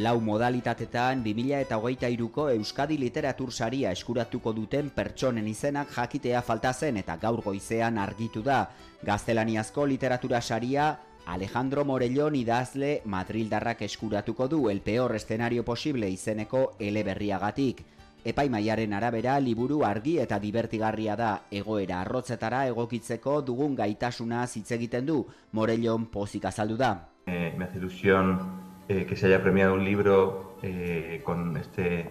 Lau 0.00 0.14
modalitatetan 0.24 1.20
2008ko 1.26 2.48
Euskadi 2.54 2.96
Literatur 2.96 3.52
Saria 3.52 3.92
eskuratuko 3.92 4.54
duten 4.56 4.88
pertsonen 4.96 5.48
izenak 5.48 5.92
jakitea 5.92 6.40
falta 6.40 6.72
zen 6.72 6.96
eta 7.04 7.18
gaur 7.20 7.44
goizean 7.44 7.98
argitu 8.00 8.40
da. 8.40 8.64
Gaztelaniazko 9.04 9.84
literatura 9.92 10.40
saria 10.40 10.94
Alejandro 11.26 11.84
Morellón 11.84 12.34
idazle 12.34 13.02
Madrildarrak 13.04 13.82
eskuratuko 13.82 14.48
du 14.48 14.70
el 14.70 14.80
peor 14.80 15.14
escenario 15.16 15.66
posible 15.66 16.08
izeneko 16.08 16.70
eleberriagatik. 16.80 17.84
Epaimaiaren 18.24 18.92
arabera 18.92 19.38
liburu 19.40 19.84
argi 19.84 20.18
eta 20.22 20.38
divertigarria 20.38 21.16
da 21.16 21.30
egoera 21.50 22.00
arrotzetara 22.00 22.66
egokitzeko 22.70 23.40
dugun 23.42 23.74
gaitasuna 23.74 24.44
hitz 24.46 24.70
egiten 24.72 25.06
du 25.06 25.26
Morellón 25.52 26.06
pozik 26.06 26.44
azaldu 26.44 26.76
da. 26.76 27.08
Eh, 27.26 27.54
me 27.56 27.64
hace 27.64 27.78
ilusión 27.78 28.38
eh, 28.88 29.06
que 29.06 29.16
se 29.16 29.26
haya 29.26 29.42
premiado 29.42 29.74
un 29.74 29.84
libro 29.84 30.56
eh, 30.62 31.20
con 31.24 31.56
este 31.56 32.10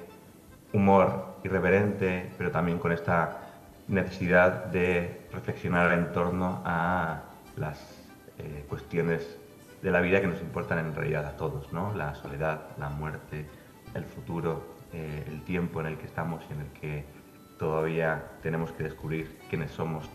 humor 0.73 1.37
irreverente, 1.43 2.31
pero 2.37 2.51
también 2.51 2.79
con 2.79 2.91
esta 2.91 3.41
necesidad 3.87 4.65
de 4.65 5.27
reflexionar 5.31 5.91
en 5.91 6.11
torno 6.13 6.61
a 6.65 7.21
las 7.57 7.79
eh, 8.37 8.65
cuestiones 8.67 9.37
de 9.81 9.91
la 9.91 10.01
vida 10.01 10.21
que 10.21 10.27
nos 10.27 10.41
importan 10.41 10.79
en 10.79 10.95
realidad 10.95 11.25
a 11.25 11.35
todos, 11.35 11.71
¿no? 11.73 11.93
La 11.95 12.15
soledad, 12.15 12.61
la 12.77 12.89
muerte, 12.89 13.45
el 13.93 14.05
futuro, 14.05 14.63
eh, 14.93 15.23
el 15.27 15.43
tiempo 15.43 15.79
en 15.81 15.87
el 15.87 15.97
que 15.97 16.05
estamos 16.05 16.43
y 16.49 16.53
en 16.53 16.61
el 16.61 16.71
que 16.79 17.05
todavía 17.57 18.23
tenemos 18.41 18.71
que 18.71 18.83
descubrir 18.83 19.37
quiénes 19.49 19.71
somos. 19.71 20.09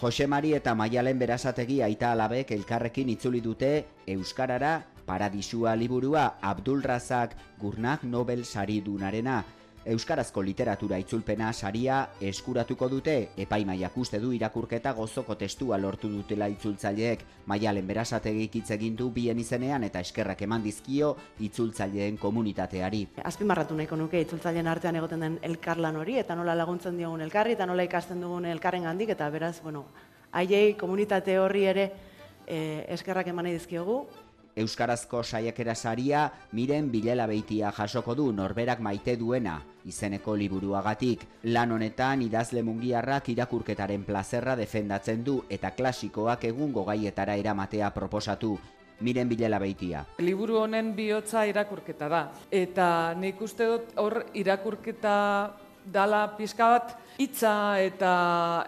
Jose 0.00 0.26
Mari 0.26 0.54
eta 0.54 0.74
Maialen 0.78 1.18
Berazategi 1.18 1.80
aita 1.82 2.12
alabek 2.12 2.52
elkarrekin 2.54 3.08
itzuli 3.10 3.40
dute 3.42 3.86
Euskarara 4.06 4.86
Paradisua 5.06 5.74
liburua 5.74 6.38
Abdul 6.40 6.82
Razak 6.82 7.34
Gurnag 7.58 8.04
Nobel 8.04 8.44
sari 8.44 8.80
dunarena. 8.80 9.44
Euskarazko 9.88 10.42
literatura 10.44 10.98
itzulpena 11.00 11.48
saria 11.56 12.10
eskuratuko 12.20 12.90
dute, 12.92 13.14
epaimaiak 13.40 13.94
uste 13.96 14.18
du 14.20 14.34
irakurketa 14.36 14.92
gozoko 14.92 15.32
testua 15.40 15.78
lortu 15.80 16.10
dutela 16.12 16.44
itzultzaileek, 16.52 17.22
maialen 17.48 17.88
berasategik 17.88 18.58
hitz 18.60 18.66
egin 18.76 18.98
du 18.98 19.06
bien 19.14 19.40
izenean 19.40 19.86
eta 19.88 20.02
eskerrak 20.04 20.44
eman 20.44 20.66
dizkio 20.66 21.14
itzultzaileen 21.40 22.20
komunitateari. 22.20 23.00
Azpimarratu 23.32 23.78
nahiko 23.80 23.96
nuke 23.96 24.20
itzultzaileen 24.26 24.68
artean 24.68 25.00
egoten 25.00 25.24
den 25.24 25.40
elkarlan 25.48 25.96
hori, 25.96 26.18
eta 26.20 26.36
nola 26.36 26.58
laguntzen 26.58 27.00
diogun 27.00 27.24
elkarri, 27.24 27.56
eta 27.56 27.64
nola 27.64 27.88
ikasten 27.88 28.20
dugun 28.20 28.44
elkarren 28.52 28.84
gandik, 28.90 29.16
eta 29.16 29.30
beraz, 29.32 29.56
bueno, 29.64 29.86
haiei 30.36 30.74
komunitate 30.76 31.38
horri 31.40 31.64
ere 31.72 31.90
eh, 32.44 32.84
eskerrak 32.92 33.32
eman 33.32 33.48
dizkiogu, 33.54 34.02
Euskarazko 34.58 35.22
saiakera 35.22 35.74
saria 35.74 36.24
miren 36.52 36.88
bilela 36.90 37.26
beitia 37.30 37.70
jasoko 37.76 38.14
du 38.18 38.32
norberak 38.32 38.80
maite 38.82 39.14
duena 39.16 39.60
izeneko 39.86 40.34
liburuagatik. 40.36 41.22
Lan 41.54 41.72
honetan 41.76 42.24
idazle 42.26 42.64
mungiarrak 42.66 43.28
irakurketaren 43.34 44.02
plazerra 44.04 44.56
defendatzen 44.58 45.22
du 45.24 45.36
eta 45.48 45.70
klasikoak 45.76 46.48
egungo 46.50 46.84
gaietara 46.90 47.38
eramatea 47.38 47.92
proposatu. 47.94 48.56
Miren 49.00 49.30
bilela 49.30 49.60
beitia. 49.62 50.02
Liburu 50.18 50.58
honen 50.64 50.90
bihotza 50.96 51.46
irakurketa 51.46 52.08
da. 52.10 52.24
Eta 52.50 53.14
nik 53.14 53.40
uste 53.40 53.70
dut 53.70 53.94
hor 54.02 54.24
irakurketa 54.34 55.16
dala 55.86 56.26
pizka 56.36 56.72
bat 56.74 56.96
hitza 57.22 57.78
eta 57.80 58.12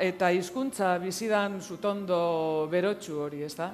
eta 0.01 0.31
hizkuntza 0.31 0.97
bizidan 1.03 1.61
zutondo 1.61 2.69
berotsu 2.71 3.19
hori, 3.27 3.43
ez 3.43 3.57
da? 3.59 3.73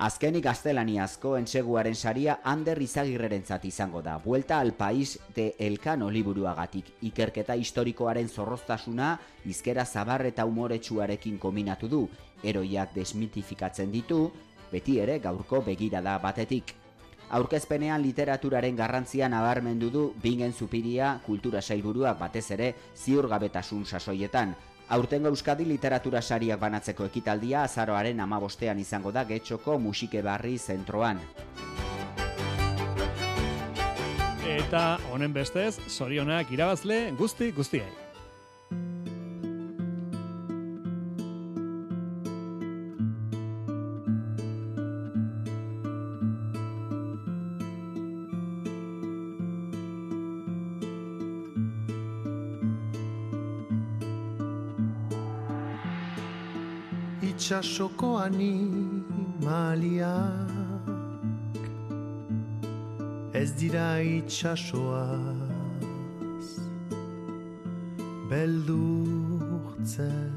Azkenik 0.00 0.46
gaztelaniazko 0.46 1.34
entseguaren 1.36 1.92
saria 1.94 2.38
Ander 2.48 2.78
Izagirrerentzat 2.80 3.66
izango 3.68 4.00
da. 4.00 4.14
Buelta 4.24 4.56
al 4.58 4.72
país 4.72 5.18
de 5.36 5.50
Elkano 5.58 6.08
liburuagatik 6.08 6.86
ikerketa 7.04 7.52
historikoaren 7.60 8.30
zorroztasuna 8.32 9.10
izkera 9.44 9.84
zabar 9.84 10.24
eta 10.24 10.46
umoretsuarekin 10.48 11.36
kombinatu 11.38 11.92
du. 11.92 12.00
Eroiak 12.42 12.94
desmitifikatzen 12.94 13.92
ditu, 13.92 14.22
beti 14.72 14.96
ere 15.04 15.18
gaurko 15.20 15.60
begirada 15.68 16.16
batetik. 16.24 16.72
Aurkezpenean 17.36 18.00
literaturaren 18.00 18.80
garrantzia 18.80 19.28
nabarmendu 19.28 19.90
du 19.92 20.08
bingen 20.22 20.56
zupiria 20.56 21.18
kultura 21.26 21.60
sailburuak 21.60 22.18
batez 22.24 22.46
ere 22.56 22.72
ziurgabetasun 22.96 23.84
sasoietan. 23.84 24.56
Aurtengo 24.90 25.30
Euskadi 25.30 25.62
literatura 25.70 26.18
sariak 26.18 26.58
banatzeko 26.58 27.04
ekitaldia 27.06 27.60
azaroaren 27.62 28.18
amabostean 28.24 28.80
izango 28.82 29.12
da 29.14 29.22
getxoko 29.28 29.78
musike 29.78 30.22
barri 30.26 30.56
zentroan. 30.58 31.22
Eta 34.50 34.84
honen 35.14 35.32
bestez, 35.32 35.76
sorionak 35.86 36.50
irabazle 36.50 37.04
guzti 37.18 37.52
guztiei. 37.54 38.09
Itxasoko 57.50 58.14
animaliak 58.22 59.10
Ez 63.34 63.50
dira 63.58 63.98
itxasoaz 64.06 65.18
Beldurtzen 68.30 70.30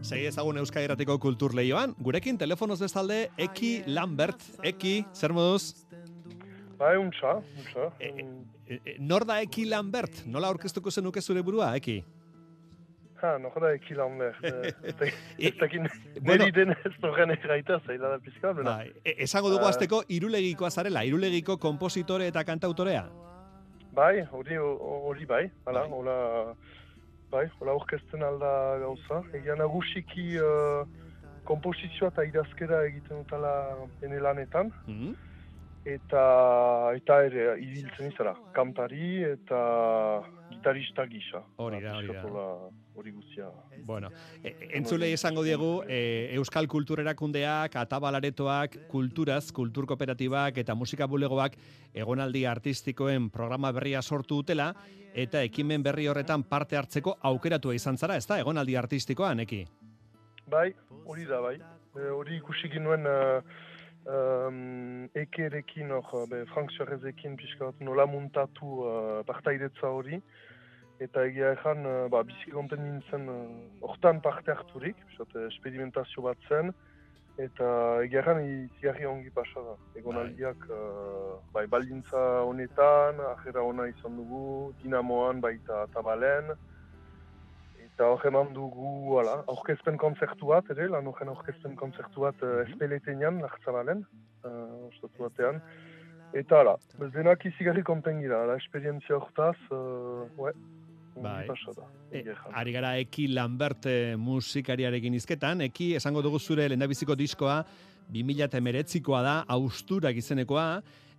Segi 0.00 0.24
ezagun 0.30 0.56
Euskal 0.62 0.86
Herratiko 0.86 1.18
kultur 1.20 1.52
lehioan, 1.52 1.92
gurekin 2.00 2.40
telefonoz 2.40 2.80
bestalde 2.80 3.28
Eki 3.36 3.84
Lambert. 3.92 4.40
Eki, 4.64 5.04
zer 5.12 5.36
moduz? 5.36 5.84
Bai, 6.80 6.96
untxa, 6.96 7.44
untxa. 7.60 7.92
E, 8.00 8.08
e, 8.08 8.24
e, 8.78 8.96
nor 9.04 9.28
da 9.28 9.44
Eki 9.44 9.68
Lambert? 9.68 10.24
Nola 10.24 10.48
aurkeztuko 10.48 10.88
zenuke 10.88 11.20
zure 11.20 11.44
burua, 11.44 11.76
Eki? 11.76 12.00
Ha, 13.20 13.38
noch 13.38 13.54
da 13.60 13.72
eki 13.74 13.94
Lambert. 13.94 14.36
Ez 15.38 15.54
dakin, 15.58 15.88
niri 16.22 16.52
den 16.54 16.70
ez 16.70 16.92
horren 17.02 17.32
erraita, 17.34 17.80
zaila 17.86 18.12
da 18.14 18.18
pizka, 18.22 18.52
bera. 18.54 18.76
Bai, 18.78 19.14
esango 19.26 19.50
dugu 19.50 19.66
azteko, 19.66 20.04
irulegiko 20.14 20.68
azarela, 20.68 21.02
irulegiko 21.08 21.58
kompositore 21.58 22.28
eta 22.30 22.44
kantautorea? 22.46 23.08
Bai, 23.98 24.22
hori 24.30 24.60
hori 24.62 25.26
bai, 25.26 25.42
hala, 25.66 25.82
hola, 25.90 26.16
bai, 27.32 27.48
hola 27.58 27.74
orkesten 27.80 28.22
alda 28.22 28.52
gauza. 28.84 29.24
Egia 29.34 29.58
nagusiki 29.58 30.28
uh, 30.38 30.84
komposizioa 31.48 32.12
eta 32.14 32.26
idazkera 32.28 32.84
egiten 32.86 33.24
dutala 33.24 33.54
ene 34.06 34.22
lanetan. 34.22 34.70
Mm 34.86 35.16
Eta, 35.88 36.22
eta 36.98 37.16
ere, 37.24 37.44
ibiltzen 37.64 38.10
izara, 38.10 38.34
kantari 38.52 39.22
eta 39.24 39.60
gitarista 40.50 41.06
gisa. 41.08 41.40
Hori 41.56 41.80
da, 41.80 41.94
hori 41.96 42.12
da. 42.12 42.48
Hori 42.98 43.12
guztia. 43.14 43.46
Bueno, 43.86 44.10
e, 44.42 44.52
entzulei 44.74 45.12
esango 45.14 45.44
diegu, 45.46 45.84
e, 45.86 46.34
Euskal 46.34 46.66
Kulturerakundeak, 46.68 47.76
Atabalaretoak, 47.78 48.74
Kulturaz, 48.90 49.52
Kultur 49.54 49.86
Kooperatibak 49.86 50.58
eta 50.58 50.74
Musika 50.74 51.06
Bulegoak 51.06 51.54
egonaldi 51.94 52.42
artistikoen 52.50 53.30
programa 53.30 53.70
berria 53.72 54.02
sortu 54.02 54.42
dutela, 54.42 54.72
eta 55.14 55.44
ekimen 55.46 55.86
berri 55.86 56.08
horretan 56.10 56.42
parte 56.42 56.76
hartzeko 56.76 57.16
aukeratua 57.30 57.78
izan 57.78 57.96
zara, 57.96 58.18
ez 58.18 58.26
da, 58.26 58.40
egonaldi 58.42 58.76
artistikoan, 58.76 59.46
eki? 59.46 59.62
Bai, 60.50 60.72
hori 61.06 61.24
da, 61.30 61.40
bai. 61.40 61.56
Hori 62.12 62.36
ikusi 62.42 62.68
ginuen... 62.74 63.06
Uh, 63.06 63.66
um, 64.08 65.08
ekerekin, 65.14 65.90
or, 65.90 66.26
be, 66.26 66.44
Frank 66.52 66.70
Suarezekin 66.72 67.36
pixka 67.36 67.70
bat 67.70 67.80
nola 67.80 68.06
muntatu 68.06 68.82
uh, 68.84 69.22
partaidetza 69.28 69.90
hori. 69.92 70.20
Eta 70.98 71.24
egia 71.28 71.52
ezan, 71.54 71.84
uh, 71.86 72.06
ba, 72.10 72.24
bizik 72.26 72.54
konten 72.56 72.82
nintzen 72.82 73.28
hortan 73.82 74.18
uh, 74.18 74.22
parte 74.22 74.54
harturik, 74.54 74.98
pixat, 75.10 75.36
esperimentazio 75.48 76.24
bat 76.26 76.48
zen. 76.48 76.72
Eta 77.38 77.68
egia 78.06 78.24
ezan, 78.24 78.42
izigarri 78.48 79.06
ongi 79.06 79.30
pasa 79.34 79.62
da. 79.68 79.76
Egon 80.00 80.18
aldiak, 80.24 80.64
uh, 80.72 81.36
bai, 81.54 81.66
baldintza 81.70 82.24
honetan, 82.48 83.22
ajera 83.34 83.62
ona 83.62 83.86
izan 83.92 84.16
dugu, 84.18 84.72
dinamoan 84.82 85.44
baita 85.44 85.86
tabalen. 85.94 86.56
Eta 87.98 88.12
hor 88.12 88.22
eman 88.28 88.52
dugu, 88.54 89.16
ala, 89.18 89.32
aurkezpen 89.50 89.96
konzertu 89.98 90.52
bat, 90.52 90.68
ere, 90.70 90.84
lan 90.86 91.08
horren 91.10 91.32
aurkezpen 91.32 91.72
konzertu 91.74 92.22
bat 92.22 92.44
uh, 92.46 92.60
espeletenean, 92.62 93.40
lahtzabalen, 93.42 94.04
uh, 94.46 94.84
ostatu 94.86 95.24
batean. 95.24 95.58
Eta, 96.30 96.60
ala, 96.60 96.76
denak 97.16 97.42
izigarri 97.50 97.82
konten 97.82 98.20
gira, 98.22 98.44
ala, 98.44 98.54
esperientzia 98.62 99.18
horretaz, 99.18 99.56
uh, 99.74 100.30
ue, 100.38 100.54
Bai. 101.18 101.48
E, 102.14 102.22
ari 102.54 102.72
gara 102.76 102.92
Eki 103.02 103.24
Lambert 103.34 103.88
musikariarekin 104.22 105.18
izketan, 105.18 105.64
Eki 105.66 105.96
esango 105.98 106.22
dugu 106.22 106.38
zure 106.38 106.68
lehendabiziko 106.68 107.18
diskoa 107.18 107.64
2008koa 108.14 109.24
da, 109.26 109.36
austurak 109.58 110.22
izenekoa, 110.22 110.68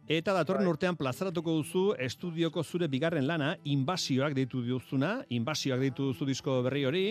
Eta 0.10 0.34
datorren 0.34 0.66
urtean 0.66 0.96
plazaratuko 0.98 1.54
duzu 1.60 1.82
estudioko 2.02 2.64
zure 2.64 2.88
bigarren 2.90 3.28
lana, 3.30 3.52
inbasioak 3.70 4.34
deitu 4.34 4.64
duzuna, 4.66 5.12
inbasioak 5.38 5.84
deitu 5.84 6.08
duzu 6.10 6.26
disko 6.26 6.56
berri 6.66 6.82
hori, 6.90 7.04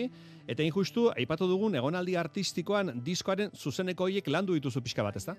eta 0.51 0.65
injustu, 0.65 1.05
aipatu 1.13 1.47
dugun 1.47 1.79
egonaldi 1.79 2.17
artistikoan 2.19 2.91
diskoaren 3.05 3.55
zuzeneko 3.55 4.09
horiek 4.09 4.27
landu 4.27 4.59
dituzu 4.59 4.83
pixka 4.83 5.07
bat, 5.07 5.15
ezta? 5.15 5.37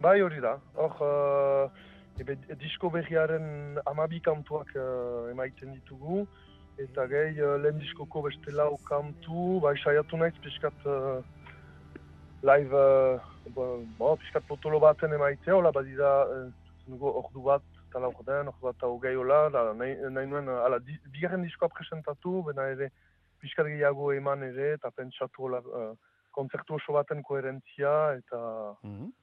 Bai 0.00 0.22
hori 0.24 0.40
da, 0.40 0.54
hor, 0.80 0.96
uh, 1.04 1.84
ebe, 2.24 2.38
disko 2.64 2.88
berriaren 2.96 3.76
amabi 3.84 4.24
kantuak 4.24 4.72
uh, 4.72 5.28
emaiten 5.28 5.76
ditugu, 5.76 6.24
eta 6.80 7.04
gehi 7.12 7.42
uh, 7.44 7.58
lehen 7.60 7.84
diskoko 7.84 8.24
beste 8.24 8.56
lau 8.56 8.70
kantu, 8.88 9.58
bai 9.66 9.76
saiatu 9.84 10.16
naiz 10.16 10.32
pixkat 10.40 10.88
uh, 10.88 11.20
live, 12.40 12.72
uh, 12.72 13.36
bo, 13.54 14.16
pixkat 14.22 14.46
potolo 14.48 14.80
baten 14.80 15.12
emaitea, 15.16 15.54
hola 15.56 15.72
badira, 15.74 16.12
uh, 16.28 17.10
ordu 17.10 17.44
bat, 17.44 17.64
eta 17.88 18.02
laur 18.02 18.24
den, 18.26 18.50
ordu 18.52 18.68
bat 18.68 18.76
eta 18.76 18.90
hogei 18.90 19.14
hola, 19.16 19.40
da, 19.54 19.64
nahi, 19.76 19.94
nahi 20.14 20.30
nuen, 20.30 20.48
uh, 20.48 20.64
ala, 20.66 20.80
di, 20.84 20.96
bigarren 21.14 21.46
diskoa 21.46 21.70
presentatu, 21.74 22.42
bena 22.48 22.68
ere, 22.74 22.90
pixkat 23.42 23.70
gehiago 23.70 24.12
eman 24.16 24.44
ere, 24.48 24.74
eta 24.78 24.90
pentsatu 24.94 25.48
hola, 25.48 25.62
uh, 25.68 26.18
konzertu 26.34 26.78
oso 26.78 26.98
baten 26.98 27.24
koherentzia, 27.26 27.94
eta... 28.20 28.42
Mhm. 28.82 29.16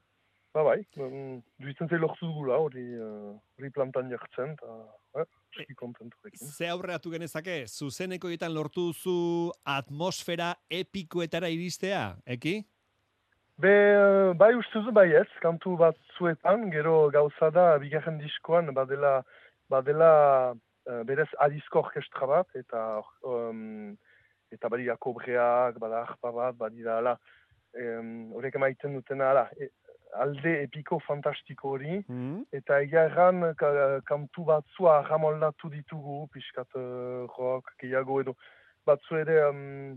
Ba 0.55 0.61
bai, 0.63 0.77
um, 1.03 1.41
duitzen 1.59 1.89
zei 1.91 1.97
lortu 1.99 2.29
dugula 2.29 2.55
hori 2.63 2.83
uh, 2.95 3.33
hori 3.59 3.69
plantan 3.75 4.07
jartzen, 4.07 4.53
eta 4.55 4.75
eh, 5.19 5.25
eski 5.51 5.75
kontenturekin. 5.75 6.47
Ze 6.47 6.69
aurreatu 6.71 7.11
genezake, 7.11 7.57
zuzeneko 7.67 8.31
egiten 8.31 8.55
lortu 8.55 8.85
duzu 8.93 9.15
atmosfera 9.67 10.53
epikoetara 10.71 11.49
iristea, 11.51 12.05
eki? 12.38 12.61
Be, 13.57 13.71
uh, 13.71 14.33
bai 14.35 14.51
uste 14.59 14.81
du 14.83 14.91
bai 14.91 15.13
ez, 15.15 15.29
kantu 15.39 15.77
bat 15.79 15.95
zuetan, 16.17 16.65
gero 16.73 17.07
gauza 17.13 17.47
da, 17.55 17.77
bigarren 17.79 18.17
diskoan, 18.19 18.73
badela, 18.75 19.21
badela 19.71 20.09
uh, 20.51 21.03
berez 21.07 21.29
adizko 21.45 21.85
orkestra 21.85 22.27
bat, 22.27 22.49
eta 22.59 22.81
um, 23.23 23.93
eta 24.51 24.67
badira 24.73 24.97
kobreak, 24.99 25.79
bada 25.79 26.01
arpa 26.03 26.33
bat, 26.35 26.57
badira 26.59 26.97
ala, 26.99 27.15
horrek 27.75 28.57
um, 28.57 28.59
emaiten 28.59 28.99
dutena 28.99 29.31
ala, 29.31 29.45
e, 29.55 29.69
alde 30.19 30.57
epiko 30.65 30.99
fantastiko 31.07 31.77
hori, 31.77 32.01
eta 32.59 32.81
egia 32.83 33.05
erran 33.07 33.53
ka, 33.55 33.71
kantu 34.11 34.49
batzua 34.51 34.97
ramoldatu 35.07 35.71
ditugu, 35.71 36.25
pixkat 36.35 36.75
uh, 36.75 37.23
rock, 37.39 37.71
gehiago 37.79 38.19
edo, 38.25 38.35
batzu 38.83 39.23
ere, 39.23 39.39
um, 39.47 39.95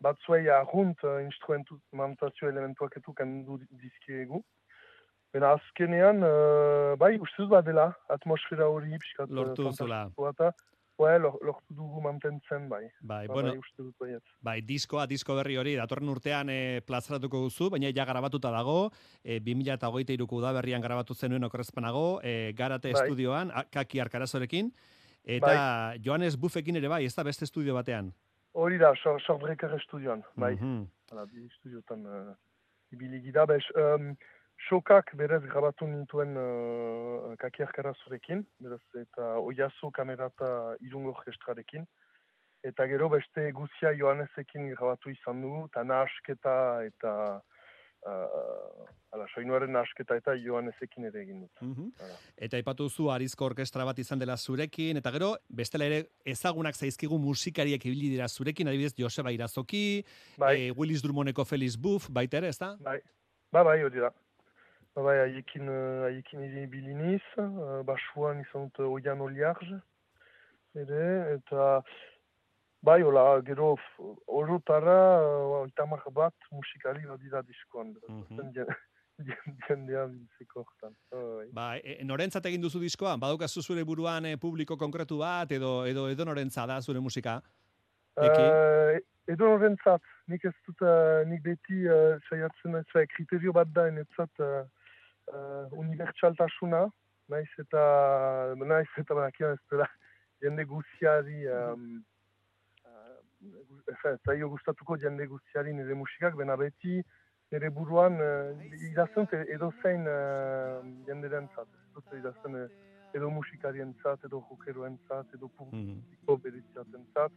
batzuei 0.00 0.48
ahunt 0.48 1.02
uh, 1.04 1.18
instrumentazio 1.24 2.48
elementuak 2.48 2.96
etu 2.96 3.14
kendu 3.14 3.58
dizkiegu. 3.70 4.42
Bena 5.32 5.52
azkenean, 5.58 6.22
uh, 6.24 6.96
bai, 6.96 7.18
uste 7.20 7.42
dut 7.42 7.50
badela, 7.52 7.90
atmosfera 8.08 8.68
hori, 8.72 8.90
pixkat 8.98 9.30
Lortu 9.30 9.72
zula. 9.72 10.06
eta 10.30 10.52
Bai, 10.98 11.12
lortu 11.22 11.74
dugu 11.78 12.00
mantentzen, 12.02 12.64
bai. 12.68 12.88
Bai, 13.00 13.28
Ba, 13.28 13.34
bueno, 13.34 13.50
bai, 13.52 13.58
uste 13.58 13.82
dut 13.84 13.94
baiet. 14.00 14.22
bai, 14.42 14.60
diskoa, 14.66 15.06
disko 15.06 15.36
berri 15.36 15.54
hori, 15.56 15.76
datorren 15.78 16.08
urtean 16.10 16.48
e, 16.50 16.80
plazaratuko 16.82 17.38
duzu, 17.44 17.68
baina 17.70 17.92
ja 17.94 18.04
grabatuta 18.04 18.50
dago, 18.50 18.90
e, 19.22 19.38
2008 19.38 20.40
da 20.42 20.52
berrian 20.52 20.82
grabatu 20.82 21.14
zenuen 21.14 21.44
okorrezpanago, 21.44 22.18
e, 22.24 22.52
garate 22.52 22.90
Bai. 22.92 23.02
estudioan, 23.04 23.52
a- 23.54 23.62
kaki 23.70 24.00
arkarazorekin, 24.00 24.72
eta 25.22 25.94
Joanes 26.04 26.36
Buffekin 26.36 26.76
ere 26.76 26.88
bai, 26.88 27.04
ez 27.04 27.14
da 27.14 27.22
beste 27.22 27.44
estudio 27.44 27.74
batean. 27.74 28.12
Hori 28.58 28.78
da, 28.78 28.90
Shorbreker 28.96 29.74
estudioan, 29.76 30.24
bai. 30.34 30.56
Mhm. 30.56 30.86
Hala, 31.12 31.24
bi 31.30 31.44
estudiotan 31.46 32.00
uh, 32.06 32.34
ibili 32.90 33.20
gira, 33.22 33.46
bez, 33.46 33.62
um, 33.78 34.16
Sokak 34.66 35.12
berez 35.14 35.44
grabatu 35.46 35.86
nintuen 35.86 36.34
uh, 36.34 37.36
kakiar 37.38 37.70
karazurekin, 37.76 38.42
berez, 38.58 38.80
eta 38.98 39.36
oiazo 39.38 39.92
kamerata 39.94 40.74
irungo 40.82 41.14
orkestrarekin. 41.14 41.86
Eta 42.66 42.88
gero 42.90 43.06
beste 43.12 43.52
guzia 43.54 43.92
Johannesekin 43.94 44.66
grabatu 44.72 45.14
izan 45.14 45.44
du, 45.46 45.52
eta 45.70 45.84
nahasketa 45.86 46.56
eta 46.88 47.12
uh, 48.06 48.86
ala, 49.14 49.26
soinuaren 49.34 49.72
nahasketa 49.72 50.16
eta 50.20 50.34
Johannesekin 50.38 51.08
ere 51.08 51.22
egin 51.22 51.40
dut. 51.44 51.62
Mhm. 51.62 51.90
Eta 52.36 52.56
aipatu 52.60 52.88
zu 52.88 53.08
Arizko 53.10 53.46
orkestra 53.48 53.84
bat 53.88 53.98
izan 53.98 54.18
dela 54.18 54.36
zurekin, 54.36 55.00
eta 55.00 55.10
gero, 55.14 55.34
bestela 55.48 55.88
ere 55.88 56.04
ezagunak 56.24 56.76
zaizkigu 56.76 57.18
musikariek 57.18 57.84
ibili 57.84 58.12
dira 58.14 58.28
zurekin, 58.28 58.68
adibidez 58.68 58.94
Joseba 58.98 59.32
Irazoki, 59.32 60.04
Bai. 60.38 60.54
eh, 60.68 60.72
Willis 60.76 61.02
Drummondeko 61.02 61.44
Felix 61.44 61.76
Buff, 61.76 62.08
baita 62.10 62.38
ere, 62.38 62.48
ezta? 62.48 62.76
Bai, 62.80 63.00
ba, 63.52 63.64
bai, 63.64 63.82
hori 63.82 64.00
da. 64.00 64.12
Ba, 64.94 65.02
bai, 65.02 65.18
haiekin, 65.24 65.68
uh, 65.68 66.08
haiekin 66.08 66.70
biliniz, 66.70 67.22
uh, 67.38 67.82
basuan 67.86 68.40
izan 68.40 68.68
dut 68.68 68.80
uh, 68.80 68.92
Oian 68.92 69.20
Oliarz, 69.20 69.68
ere, 70.74 71.04
eta 71.38 71.82
bai, 72.82 73.02
hola, 73.02 73.40
gero, 73.42 73.74
f- 73.76 74.16
orotara, 74.26 74.98
uh, 75.22 75.62
oitamak 75.64 76.04
bat 76.14 76.34
badira 77.08 77.42
diskoan, 77.42 77.94
Mhm. 78.08 78.52
jen- 78.54 78.74
jen- 79.26 79.56
jendea 79.68 80.06
biltzeko 80.06 80.64
hortan. 80.64 80.94
Ba, 81.52 81.76
e, 81.82 82.04
norentzat 82.04 82.46
egin 82.46 82.60
duzu 82.62 82.80
diskoa? 82.80 83.16
Badaukazu 83.18 83.62
zure 83.62 83.84
buruan 83.84 84.24
e, 84.26 84.36
publiko 84.36 84.76
konkretu 84.76 85.18
bat, 85.18 85.50
edo, 85.52 85.84
edo, 85.86 86.08
edo 86.08 86.24
norentza 86.24 86.66
da 86.66 86.80
zure 86.80 87.00
musika? 87.00 87.40
Eki? 88.18 88.42
Uh, 88.42 88.98
edo 89.28 89.50
horrentzat, 89.54 90.02
nik 90.26 90.44
ez 90.44 90.54
dut, 90.66 90.80
uh, 90.82 91.22
nik 91.28 91.42
beti 91.42 91.84
uh, 91.86 92.18
saiatzen 92.28 92.74
uh, 92.74 93.04
kriterio 93.14 93.52
bat 93.52 93.68
da, 93.72 93.86
enetzat 93.88 94.30
uh, 94.40 94.64
uh, 95.32 95.66
unibertsaltasuna, 95.78 96.88
naiz 97.28 97.48
eta, 97.58 98.54
naiz 98.56 98.88
eta 98.98 99.14
badakian 99.14 99.52
ez 99.52 99.60
dela, 99.70 99.86
jende 100.42 100.64
guziari, 100.64 101.46
um, 101.46 101.84
uh, 102.00 102.17
ez 103.40 104.18
zaio 104.26 104.48
gustatuko 104.48 104.96
jende 104.96 105.26
guziari 105.26 105.72
nire 105.74 105.94
musikak, 105.94 106.36
bena 106.36 106.56
beti 106.56 107.02
nire 107.52 107.70
buruan 107.70 108.18
uh, 108.20 108.64
idazten 108.90 109.28
edo 109.54 109.70
zein 109.82 110.06
uh, 110.06 110.82
jenderen 111.06 111.48
zat, 111.54 111.68
ez 111.68 111.92
dut 111.94 112.18
idazten 112.18 112.58
uh, 112.58 112.66
edo 113.16 113.30
musikarien 113.30 113.94
zat, 114.02 114.24
edo 114.28 114.42
jokeroen 114.50 114.98
zat, 115.08 115.30
edo 115.34 115.48
publiko 115.60 116.36
bereziaten 116.44 117.06
zat. 117.14 117.32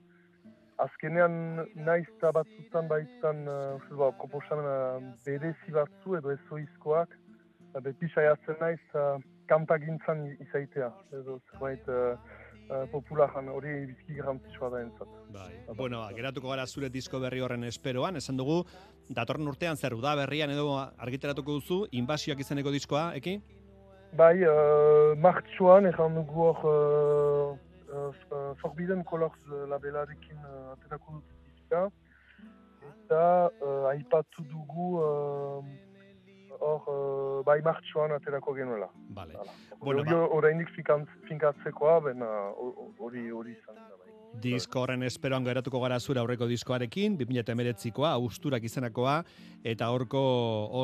Azkenean 0.82 1.34
naiz 1.76 2.08
eta 2.18 2.32
batzutan 2.36 2.90
baitan 2.92 3.46
uh, 3.48 3.98
ba, 4.02 4.12
proposamen 4.20 5.12
berezi 5.26 5.76
batzu 5.78 6.18
edo 6.20 6.34
ezoizkoak, 6.36 7.16
uh, 7.72 7.82
beti 7.88 8.10
saiatzen 8.16 8.60
naiz 8.60 8.82
uh, 8.98 9.16
kantagintzan 9.52 10.26
izaitea, 10.40 10.90
edo 11.22 11.40
zerbait 11.52 11.88
uh, 11.92 12.18
uh, 12.72 12.86
popularan 12.92 13.50
hori 13.52 13.74
bizki 13.92 14.18
garantzitsua 14.18 14.70
da 14.74 14.82
entzat. 14.82 15.16
Bai. 15.36 15.52
Bueno, 15.76 16.02
ba, 16.02 16.12
geratuko 16.16 16.50
gara 16.50 16.66
zure 16.66 16.90
disko 16.90 17.20
berri 17.20 17.42
horren 17.44 17.64
esperoan, 17.68 18.18
esan 18.18 18.40
dugu, 18.40 18.62
datorren 19.10 19.48
urtean 19.52 19.78
zer 19.78 19.96
da 20.02 20.16
berrian 20.16 20.52
edo 20.52 20.70
argitaratuko 20.80 21.60
duzu, 21.60 21.82
inbasioak 21.92 22.40
izeneko 22.40 22.72
diskoa, 22.72 23.12
eki? 23.20 23.40
Bai, 24.18 24.36
uh, 24.44 25.16
martxoan 25.16 25.88
erran 25.88 26.16
dugu 26.20 26.48
hor 26.50 26.66
uh, 26.72 27.60
uh, 27.96 28.56
Forbidden 28.62 29.04
Colors 29.08 29.40
labelarekin 29.72 30.40
uh, 30.44 30.74
aterako 30.74 31.20
dut 31.20 31.38
diska. 31.48 31.86
Eta 32.92 33.24
uh, 33.48 33.92
aipatu 33.92 34.44
dugu 34.52 34.90
uh, 35.00 35.61
bai 37.52 37.60
martxoan 37.66 38.16
aterako 38.16 38.56
genuela. 38.58 38.88
Vale. 39.16 39.36
Bueno, 39.82 40.02
hori 40.06 40.16
oraindik 40.40 40.70
finkatzekoa, 41.28 42.00
bena 42.08 42.28
ho- 42.56 42.94
hori 43.00 43.28
hori 43.32 43.52
izan 43.58 43.76
da 43.76 43.90
bai. 43.98 44.08
Disko 44.42 44.80
horren 44.86 45.02
esperoan 45.04 45.44
geratuko 45.44 45.82
gara 45.84 45.98
zure 46.00 46.22
aurreko 46.22 46.48
diskoarekin, 46.48 47.18
2008koa, 47.20 48.14
austurak 48.16 48.64
izenakoa, 48.64 49.18
eta 49.68 49.90
horko 49.92 50.22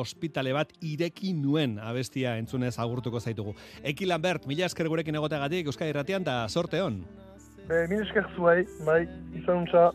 ospitale 0.00 0.52
bat 0.52 0.74
ireki 0.84 1.32
nuen 1.32 1.78
abestia 1.80 2.34
entzunez 2.36 2.74
agurtuko 2.78 3.20
zaitugu. 3.24 3.54
Eki 3.82 4.04
Lambert, 4.10 4.44
mila 4.46 4.66
esker 4.68 4.90
gurekin 4.92 5.16
egoteagatik, 5.16 5.70
Euskadi 5.72 5.94
Irratian, 5.94 6.24
da 6.28 6.42
sorte 6.48 6.82
hon. 6.84 7.00
Be, 7.68 7.86
min 7.88 8.02
esker 8.04 8.28
zuai, 8.36 8.66
bai, 8.84 9.00
izan 9.40 9.62
untza. 9.64 9.86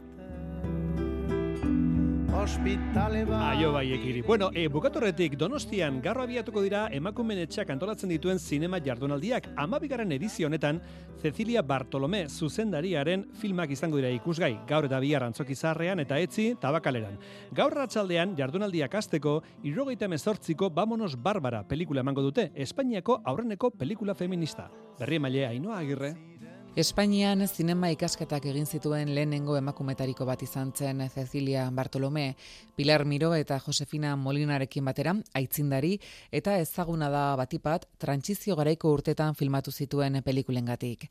Ospitale 2.43 3.21
bat 3.23 3.53
Aio 3.53 3.69
bai 3.71 3.93
ekiri. 3.95 4.21
Bueno, 4.27 4.49
e, 4.51 4.65
bukatorretik 4.67 5.37
Donostian 5.39 6.01
garro 6.03 6.25
abiatuko 6.25 6.59
dira 6.65 6.81
emakumen 6.91 7.39
etxeak 7.39 7.69
antolatzen 7.71 8.11
dituen 8.11 8.39
zinema 8.39 8.81
jardunaldiak. 8.83 9.47
Amabigarren 9.63 10.11
edizio 10.11 10.49
honetan, 10.49 10.81
Cecilia 11.21 11.61
Bartolome 11.63 12.25
zuzendariaren 12.27 13.23
filmak 13.39 13.71
izango 13.71 14.01
dira 14.01 14.11
ikusgai. 14.11 14.57
Gaur 14.67 14.89
eta 14.89 14.99
bihar 14.99 15.23
antzoki 15.23 15.55
zaharrean 15.55 16.03
eta 16.03 16.19
etzi 16.19 16.49
tabakaleran. 16.59 17.15
Gaur 17.55 17.77
ratsaldean 17.79 18.35
jardunaldiak 18.35 18.99
hasteko 18.99 19.37
irrogeita 19.63 20.11
mezortziko 20.11 20.69
Bamonos 20.69 21.15
Barbara 21.15 21.63
pelikula 21.63 22.03
emango 22.03 22.27
dute. 22.27 22.49
Espainiako 22.55 23.21
aurreneko 23.23 23.71
pelikula 23.71 24.19
feminista. 24.19 24.67
Berri 24.99 25.21
emaile 25.23 25.47
Ainoa 25.47 25.79
Agirre. 25.79 26.32
Espainian 26.73 27.45
zinema 27.45 27.91
ikasketak 27.93 28.47
egin 28.49 28.65
zituen 28.65 29.11
lehenengo 29.13 29.53
emakumetariko 29.59 30.25
bat 30.25 30.41
izan 30.41 30.71
zen 30.73 31.03
Cecilia 31.13 31.67
Bartolome, 31.69 32.35
Pilar 32.75 33.03
Miro 33.05 33.35
eta 33.37 33.59
Josefina 33.61 34.15
Molinarekin 34.17 34.83
batera, 34.83 35.13
aitzindari 35.37 35.99
eta 36.31 36.55
ezaguna 36.57 37.11
da 37.13 37.35
batipat 37.37 37.85
trantzizio 38.01 38.55
garaiko 38.57 38.89
urtetan 38.89 39.35
filmatu 39.37 39.69
zituen 39.69 40.17
pelikulengatik. 40.25 41.05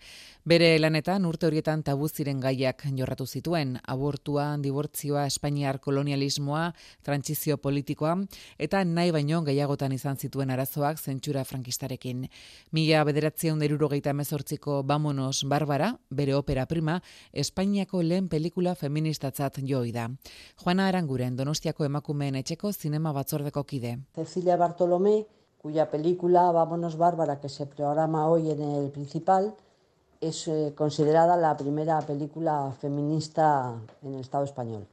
Bere 0.44 0.72
lanetan 0.80 1.28
urte 1.30 1.46
horietan 1.46 1.84
tabu 1.86 2.08
ziren 2.08 2.40
gaiak 2.42 2.82
jorratu 2.98 3.28
zituen, 3.28 3.78
abortua, 3.86 4.56
dibortzioa, 4.58 5.28
Espainiar 5.30 5.78
kolonialismoa, 5.78 6.72
trantzizio 7.06 7.56
politikoa 7.58 8.16
eta 8.58 8.82
nahi 8.82 9.14
baino 9.14 9.44
gehiagotan 9.46 9.94
izan 9.94 10.18
zituen 10.18 10.50
arazoak 10.50 10.98
zentsura 10.98 11.44
frankistarekin. 11.44 12.26
Mila 12.72 13.06
bederatzen 13.06 13.62
derurogeita 13.62 14.10
emezortziko 14.10 14.82
Bamonos 14.82 15.44
Barbara, 15.52 15.90
bere 16.08 16.34
opera 16.34 16.64
prima, 16.66 16.96
Espainiako 17.44 18.00
lehen 18.06 18.28
pelikula 18.32 18.72
feministatzat 18.78 19.60
joi 19.68 19.90
da. 19.92 20.06
Juana 20.62 20.88
Aranguren, 20.88 21.36
Donostiako 21.36 21.84
emakumeen 21.88 22.38
etxeko 22.40 22.72
zinema 22.72 23.12
batzordeko 23.12 23.64
kide. 23.68 23.98
Cecilia 24.16 24.56
Bartolomé, 24.56 25.18
cuya 25.62 25.90
película 25.90 26.50
Vámonos 26.52 26.96
Bárbara, 26.96 27.38
que 27.40 27.48
se 27.48 27.66
programa 27.66 28.26
hoy 28.28 28.50
en 28.50 28.62
el 28.62 28.90
principal, 28.90 29.54
es 30.20 30.48
eh, 30.48 30.72
considerada 30.74 31.36
la 31.36 31.56
primera 31.56 32.00
película 32.00 32.72
feminista 32.80 33.74
en 34.02 34.14
el 34.14 34.20
Estado 34.20 34.44
español. 34.44 34.86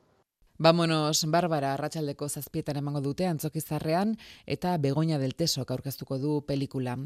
Vámonos, 0.62 1.24
Bárbara, 1.32 1.70
arratsaldeko 1.74 2.28
zazpietan 2.28 2.76
emango 2.76 3.00
dute 3.00 3.24
antzokizarrean 3.24 4.18
eta 4.44 4.74
Begoña 4.78 5.16
del 5.18 5.32
Teso 5.40 5.64
aurkeztuko 5.64 6.18
du 6.20 6.34
pelikula. 6.44 6.98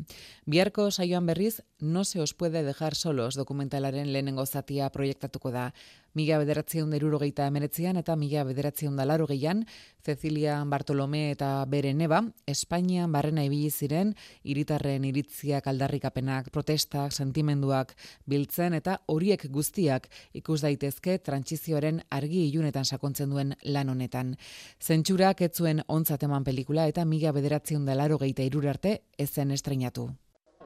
Biharko 0.50 0.90
saioan 0.90 1.28
berriz, 1.30 1.62
no 1.78 2.04
se 2.04 2.20
os 2.20 2.34
puede 2.34 2.64
dejar 2.64 2.96
solos 2.96 3.36
dokumentalaren 3.38 4.10
lehenengo 4.12 4.48
zatia 4.48 4.90
proiektatuko 4.90 5.52
da 5.52 5.68
mila 6.14 6.38
bederatzeun 6.42 6.92
deruro 6.94 7.20
geita 7.22 7.48
emeretzean 7.50 7.98
eta 7.98 8.16
mila 8.16 8.44
bederatzeun 8.48 8.96
dalaro 8.96 9.28
gehian, 9.28 9.66
Cecilia 10.04 10.58
Bartolome 10.66 11.32
eta 11.32 11.66
bere 11.70 11.94
neba, 11.94 12.22
Espainian 12.48 13.12
barrena 13.12 13.44
ibili 13.48 13.70
ziren, 13.72 14.14
iritarren 14.44 15.06
iritziak 15.08 15.68
aldarrikapenak, 15.72 16.50
protestak, 16.52 17.14
sentimenduak 17.14 17.96
biltzen 18.26 18.74
eta 18.80 19.00
horiek 19.08 19.48
guztiak 19.50 20.10
ikus 20.34 20.62
daitezke 20.62 21.18
trantsizioaren 21.20 22.04
argi 22.10 22.48
ilunetan 22.50 22.86
sakontzen 22.86 23.30
duen 23.30 23.56
lan 23.64 23.90
honetan. 23.90 24.36
Zentsurak 24.82 25.42
ez 25.42 25.54
zuen 25.54 25.82
ontzat 25.88 26.24
eman 26.24 26.44
pelikula 26.44 26.88
eta 26.92 27.06
mila 27.06 27.32
bederatzeun 27.32 27.86
dalaro 27.86 28.20
geita 28.20 28.44
irurarte 28.44 29.00
ezen 29.18 29.52
estrenatu. 29.52 30.12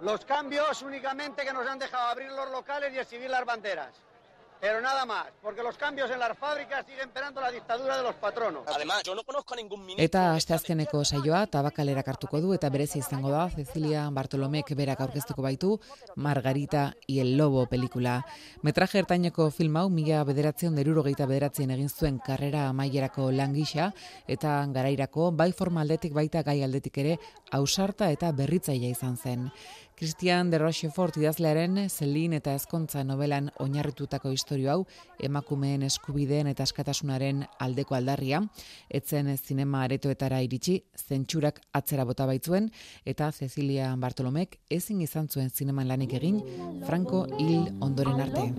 Los 0.01 0.25
cambios 0.25 0.83
únicamente 0.83 1.43
que 1.43 1.53
nos 1.53 1.65
han 1.67 1.79
dejado 1.79 2.09
abrir 2.09 2.29
los 2.31 2.51
locales 2.51 2.93
y 2.93 2.99
exhibir 2.99 3.29
las 3.31 3.45
banderas. 3.45 4.06
Pero 4.59 4.81
nada 4.81 5.05
más, 5.05 5.27
porque 5.41 5.61
los 5.61 5.77
cambios 5.77 6.09
en 6.09 6.19
las 6.19 6.37
fábricas 6.37 6.85
siguen 6.85 7.09
perando 7.11 7.39
la 7.41 7.51
dictadura 7.51 7.97
de 7.97 8.03
los 8.03 8.15
patronos. 8.15 8.63
Además, 8.67 9.03
yo 9.03 9.13
no 9.13 9.23
conozco 9.23 9.53
a 9.53 9.57
ningún 9.57 9.81
ministro... 9.81 10.03
Eta 10.03 10.33
asteazkeneko 10.33 11.03
saioa 11.05 11.45
tabakalera 11.47 12.03
hartuko 12.05 12.41
du 12.41 12.53
eta 12.55 12.69
berezi 12.69 12.99
izango 12.99 13.29
da 13.29 13.49
Cecilia 13.49 14.07
Bartolomek 14.09 14.73
berak 14.75 15.01
aurkeztuko 15.01 15.41
baitu 15.41 15.79
Margarita 16.15 16.95
y 17.05 17.19
el 17.19 17.37
Lobo 17.37 17.67
pelikula. 17.67 18.25
Metraje 18.61 18.99
ertaineko 18.99 19.51
film 19.51 19.77
hau 19.77 19.89
mila 19.89 20.23
bederatzen 20.23 20.75
deruro 20.75 21.03
geita 21.03 21.27
bederatzen 21.29 21.71
egin 21.71 21.89
zuen 21.89 22.19
karrera 22.19 22.67
amaierako 22.69 23.31
langisa 23.31 23.91
eta 24.27 24.65
garairako 24.73 25.31
bai 25.31 25.51
formaldetik 25.53 26.13
baita 26.13 26.41
gai 26.43 26.63
aldetik 26.63 26.97
ere 26.97 27.19
ausarta 27.51 28.09
eta 28.11 28.31
berritzailea 28.31 28.95
izan 28.97 29.17
zen. 29.17 29.51
Christian 29.97 30.51
de 30.51 30.59
Rochefort 30.59 31.15
idazlearen 31.17 31.89
Zelin 31.89 32.35
eta 32.37 32.51
Ezkontza 32.53 33.01
novelan 33.03 33.47
oinarritutako 33.63 34.29
istorio 34.29 34.69
hau 34.69 34.83
emakumeen 35.25 35.81
eskubideen 35.87 36.45
eta 36.51 36.67
askatasunaren 36.67 37.39
aldeko 37.65 37.95
aldarria, 37.97 38.43
etzen 38.93 39.31
zinema 39.37 39.81
aretoetara 39.87 40.43
iritsi, 40.45 40.75
zentsurak 40.93 41.57
atzera 41.73 42.05
bota 42.05 42.27
baitzuen, 42.29 42.69
eta 43.09 43.31
Cecilia 43.31 43.89
Bartolomek 43.97 44.59
ezin 44.69 45.01
izan 45.01 45.27
zuen 45.33 45.49
zineman 45.49 45.89
lanik 45.89 46.13
egin, 46.13 46.43
Franco 46.85 47.25
hil 47.39 47.65
ondoren 47.81 48.21
arte. 48.21 48.51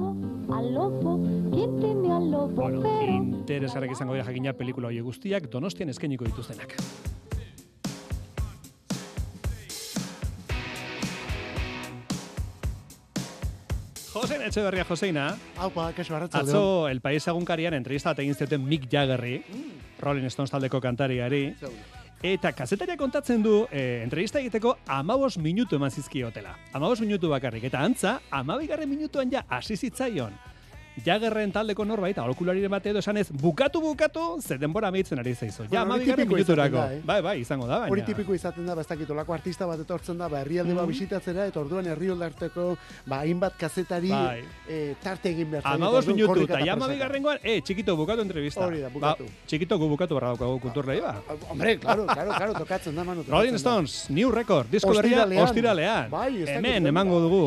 Bueno, 2.58 2.82
interesgarrak 3.14 3.94
izango 3.94 4.18
dira 4.18 4.26
jakina 4.26 4.58
pelikula 4.58 4.90
hori 4.90 5.06
guztiak, 5.06 5.46
donostian 5.54 5.94
eskeniko 5.94 6.26
dituztenak. 6.26 6.74
Josein 14.18 14.42
Etxeberria 14.42 14.84
Joseina. 14.84 15.28
Aupa, 15.62 15.92
kesu 15.94 16.14
arratzalde. 16.16 16.50
Atzo, 16.50 16.88
el 16.88 17.00
país 17.00 17.22
egunkarian 17.30 17.76
entrevista 17.76 18.10
bat 18.10 18.22
egin 18.24 18.34
zioten 18.34 18.64
Mick 18.66 18.88
Jaggerri, 18.90 19.36
mm. 19.38 20.00
Rolling 20.02 20.26
Stones 20.32 20.50
taldeko 20.50 20.80
kantariari. 20.82 21.44
Eta 22.26 22.50
kazetaria 22.50 22.96
kontatzen 22.98 23.44
du, 23.44 23.60
eh, 23.70 24.00
entrevista 24.02 24.40
egiteko 24.40 24.74
amabos 24.90 25.36
minutu 25.38 25.78
eman 25.78 25.94
zizkiotela. 25.94 26.56
Amabos 26.72 27.00
minutu 27.00 27.30
bakarrik. 27.30 27.68
Eta 27.70 27.78
antza, 27.78 28.18
amabigarren 28.30 28.90
minutuan 28.90 29.30
ja 29.30 29.44
hasi 29.48 29.76
zitzaion. 29.76 30.34
Jagerren 31.04 31.52
taldeko 31.52 31.84
norbait, 31.84 32.18
aholkulariren 32.18 32.70
bate 32.72 32.90
edo 32.90 33.02
esanez, 33.02 33.28
bukatu 33.30 33.80
bukatu, 33.82 34.24
ze 34.40 34.58
denbora 34.58 34.88
amaitzen 34.88 35.18
ari 35.18 35.34
zaizu. 35.34 35.64
Ja, 35.64 35.68
bueno, 35.68 35.94
amabigarren 35.94 36.28
minuturako. 36.28 36.84
Eh? 36.92 37.00
Bai, 37.04 37.20
bai, 37.22 37.34
izango 37.40 37.66
da, 37.66 37.80
baina. 37.84 37.92
Hori 37.92 38.04
tipiko 38.06 38.34
izaten 38.34 38.66
da, 38.66 38.74
bastakit, 38.78 39.10
olako 39.10 39.34
artista 39.36 39.66
bat 39.66 39.80
etortzen 39.84 40.18
da, 40.18 40.28
ba, 40.28 40.40
herrialde 40.42 40.72
mm. 40.72 40.80
bat 40.80 40.90
bisitatzera, 40.90 41.46
eta 41.50 41.60
orduan 41.60 41.86
herrialdarteko, 41.92 42.68
ba, 43.06 43.20
hainbat 43.22 43.58
kazetari 43.60 44.12
bai. 44.12 44.42
e, 44.68 44.80
tarte 45.02 45.32
egin 45.32 45.50
behar. 45.52 45.66
Amabos 45.74 46.04
minutu, 46.08 46.46
eta 46.46 46.60
ja 46.64 46.74
amabigarren 46.78 47.22
goan, 47.22 47.38
eh, 47.42 47.60
txikito 47.62 47.96
bukatu 47.98 48.24
entrevista. 48.26 48.66
Hori 48.66 48.82
da, 48.84 48.92
bukatu. 48.92 49.28
Ba, 49.28 49.46
txikito 49.46 49.78
bukatu 49.84 50.18
barra 50.18 50.34
daukagu 50.34 50.58
kulturrei, 50.66 51.00
ba. 51.04 51.16
Hombre, 51.48 51.76
claro, 51.78 52.06
claro, 52.06 52.34
claro, 52.34 52.58
tokatzen 52.58 52.96
da, 52.98 53.04
manu. 53.04 53.24
Rolling 53.28 53.58
Stones, 53.58 54.08
New 54.10 54.32
Record, 54.34 54.70
disko 54.72 54.94
berria, 54.96 55.26
ostiralean. 55.44 56.10
Bai, 56.10 56.44
Hemen, 56.48 56.86
emango 56.90 57.20
dugu, 57.24 57.42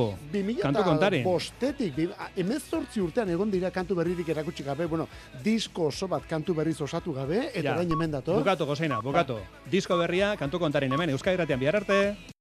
kantu 0.61 0.83
kontari. 0.87 1.21
Bostetik, 1.25 1.97
emezortzi 2.39 3.01
urtean 3.01 3.29
egon 3.41 3.51
dira 3.53 3.71
kantu 3.73 3.97
berri 3.97 4.11
oraindik 4.11 4.29
erakutsi 4.29 4.63
gabe, 4.63 4.85
bueno, 4.85 5.07
disko 5.43 5.87
oso 5.89 6.07
bat 6.07 6.27
kantu 6.29 6.53
berriz 6.53 6.77
osatu 6.81 7.13
gabe, 7.13 7.49
eta 7.53 7.73
orain 7.73 7.95
hemen 7.97 8.11
dator. 8.11 8.37
Bukatu, 8.43 8.65
gozaina, 8.69 9.01
bukatu. 9.01 9.39
Ba. 9.41 9.71
Disko 9.71 9.97
berria, 9.97 10.35
kantu 10.37 10.59
kontaren 10.59 10.91
hemen, 10.91 11.09
Euskadi 11.09 11.41
Ratian 11.41 11.59
bihar 11.59 11.81
arte. 11.81 12.31